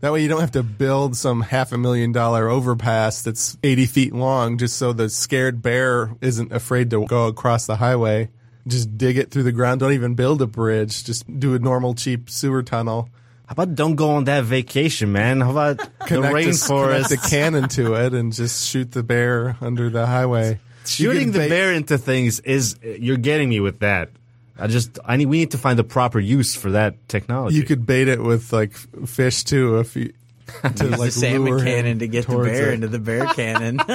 That 0.00 0.12
way, 0.12 0.22
you 0.22 0.28
don't 0.28 0.40
have 0.40 0.52
to 0.52 0.62
build 0.62 1.16
some 1.16 1.40
half 1.40 1.72
a 1.72 1.78
million 1.78 2.12
dollar 2.12 2.48
overpass 2.48 3.22
that's 3.22 3.56
eighty 3.64 3.86
feet 3.86 4.14
long 4.14 4.56
just 4.58 4.76
so 4.76 4.92
the 4.92 5.08
scared 5.08 5.60
bear 5.60 6.14
isn't 6.20 6.52
afraid 6.52 6.90
to 6.90 7.04
go 7.06 7.26
across 7.26 7.66
the 7.66 7.76
highway. 7.76 8.30
Just 8.66 8.96
dig 8.96 9.16
it 9.18 9.30
through 9.30 9.42
the 9.44 9.52
ground. 9.52 9.80
Don't 9.80 9.92
even 9.94 10.14
build 10.14 10.40
a 10.42 10.46
bridge. 10.46 11.02
Just 11.04 11.24
do 11.40 11.54
a 11.54 11.58
normal 11.58 11.94
cheap 11.94 12.30
sewer 12.30 12.62
tunnel. 12.62 13.08
How 13.46 13.52
about 13.52 13.74
don't 13.74 13.96
go 13.96 14.10
on 14.10 14.24
that 14.24 14.44
vacation, 14.44 15.10
man? 15.10 15.40
How 15.40 15.50
about 15.52 15.78
the 15.78 15.86
Connect 16.06 16.06
a- 16.06 16.28
connect 16.28 16.34
rainforest? 16.46 17.08
the 17.08 17.16
cannon 17.30 17.68
to 17.70 17.94
it 17.94 18.12
and 18.14 18.32
just 18.32 18.68
shoot 18.68 18.92
the 18.92 19.02
bear 19.02 19.56
under 19.60 19.88
the 19.90 20.06
highway. 20.06 20.60
Shooting 20.86 21.32
the 21.32 21.48
bear 21.48 21.72
into 21.72 21.98
things 21.98 22.40
is 22.40 22.76
you're 22.82 23.16
getting 23.16 23.48
me 23.48 23.60
with 23.60 23.80
that. 23.80 24.10
I 24.58 24.66
just 24.66 24.98
I 25.04 25.16
need 25.16 25.26
we 25.26 25.38
need 25.38 25.52
to 25.52 25.58
find 25.58 25.78
the 25.78 25.84
proper 25.84 26.18
use 26.18 26.54
for 26.56 26.72
that 26.72 27.08
technology. 27.08 27.56
You 27.56 27.62
could 27.64 27.86
bait 27.86 28.08
it 28.08 28.22
with 28.22 28.52
like 28.52 28.72
fish 29.06 29.44
too 29.44 29.78
if 29.78 29.94
you 29.96 30.12
to 30.76 30.84
Use 30.84 30.98
like 30.98 31.00
the 31.00 31.10
salmon 31.12 31.44
lure 31.44 31.58
him 31.58 31.64
cannon 31.66 31.98
to 32.00 32.08
get 32.08 32.26
the 32.26 32.36
bear 32.38 32.70
it. 32.70 32.74
into 32.74 32.88
the 32.88 32.98
bear 32.98 33.26
cannon. 33.26 33.78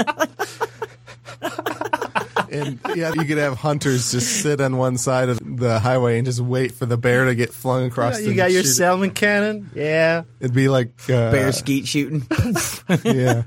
And 2.51 2.79
yeah, 2.95 3.11
you 3.15 3.25
could 3.25 3.39
have 3.39 3.57
hunters 3.57 4.11
just 4.11 4.43
sit 4.43 4.61
on 4.61 4.77
one 4.77 4.97
side 4.99 5.27
of 5.29 5.39
the 5.57 5.79
highway 5.79 6.19
and 6.19 6.25
just 6.25 6.39
wait 6.39 6.71
for 6.73 6.85
the 6.85 6.97
bear 6.97 7.25
to 7.25 7.33
get 7.33 7.51
flung 7.51 7.85
across. 7.85 8.19
you 8.21 8.27
the 8.29 8.35
got 8.35 8.51
your 8.51 8.61
shoot 8.61 8.69
it. 8.69 8.73
salmon 8.73 9.09
cannon, 9.09 9.71
yeah. 9.73 10.21
It'd 10.39 10.53
be 10.53 10.69
like 10.69 10.89
uh, 11.09 11.31
bear 11.31 11.51
skeet 11.51 11.87
shooting. 11.87 12.27
Yeah, 13.03 13.41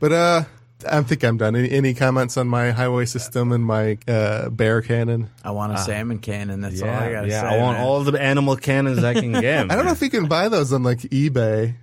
but 0.00 0.12
uh, 0.12 0.44
I 0.90 1.02
think 1.02 1.24
I'm 1.24 1.36
done. 1.36 1.56
Any, 1.56 1.70
any 1.70 1.94
comments 1.94 2.36
on 2.36 2.48
my 2.48 2.70
highway 2.70 3.06
system 3.06 3.52
and 3.52 3.64
my 3.64 3.98
uh, 4.06 4.50
bear 4.50 4.82
cannon? 4.82 5.30
I 5.42 5.50
want 5.50 5.72
a 5.72 5.78
salmon 5.78 6.18
cannon. 6.18 6.60
That's 6.60 6.82
all 6.82 6.88
I 6.88 7.12
gotta 7.12 7.28
yeah. 7.28 7.42
say. 7.42 7.46
I 7.46 7.62
want 7.62 7.78
man. 7.78 7.86
all 7.86 8.04
the 8.04 8.20
animal 8.20 8.56
cannons 8.56 9.02
I 9.02 9.14
can 9.14 9.32
get. 9.32 9.70
I 9.70 9.76
don't 9.76 9.84
know 9.84 9.92
if 9.92 10.02
you 10.02 10.10
can 10.10 10.26
buy 10.26 10.48
those 10.48 10.72
on 10.72 10.82
like 10.82 11.00
eBay. 11.00 11.76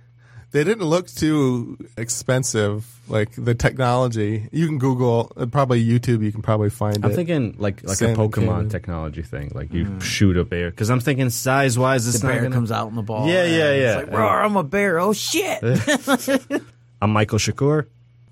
They 0.52 0.64
didn't 0.64 0.84
look 0.84 1.06
too 1.06 1.78
expensive. 1.96 2.86
Like 3.08 3.30
the 3.36 3.54
technology, 3.54 4.48
you 4.52 4.66
can 4.66 4.78
Google, 4.78 5.32
uh, 5.36 5.46
probably 5.46 5.84
YouTube. 5.84 6.22
You 6.22 6.30
can 6.30 6.42
probably 6.42 6.68
find 6.68 7.02
I'm 7.04 7.10
it. 7.10 7.14
thinking 7.14 7.56
like 7.58 7.82
like 7.82 7.96
Salmon 7.96 8.20
a 8.20 8.28
Pokemon 8.28 8.46
cannon. 8.46 8.68
technology 8.68 9.22
thing. 9.22 9.52
Like 9.54 9.72
you 9.72 9.98
shoot 10.00 10.36
a 10.36 10.44
bear 10.44 10.70
because 10.70 10.90
I'm 10.90 11.00
thinking 11.00 11.30
size 11.30 11.78
wise, 11.78 12.04
this 12.04 12.20
bear 12.20 12.42
gonna... 12.42 12.54
comes 12.54 12.70
out 12.70 12.88
in 12.88 12.94
the 12.94 13.02
ball. 13.02 13.26
Yeah, 13.26 13.44
yeah, 13.44 13.74
yeah. 13.74 13.98
It's 13.98 14.10
like, 14.10 14.18
roar, 14.18 14.42
I'm 14.42 14.56
a 14.56 14.62
bear. 14.62 15.00
Oh 15.00 15.14
shit! 15.14 15.62
I'm 17.02 17.10
Michael 17.10 17.38
Shakur. 17.38 17.86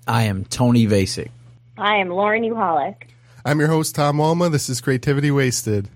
I 0.07 0.23
am 0.23 0.45
Tony 0.45 0.87
Vasic. 0.87 1.29
I 1.77 1.97
am 1.97 2.09
Lauren 2.09 2.43
Uhalik. 2.43 3.03
I'm 3.45 3.59
your 3.59 3.69
host, 3.69 3.95
Tom 3.95 4.17
Woma. 4.17 4.51
This 4.51 4.69
is 4.69 4.81
Creativity 4.81 5.31
Wasted. 5.31 5.89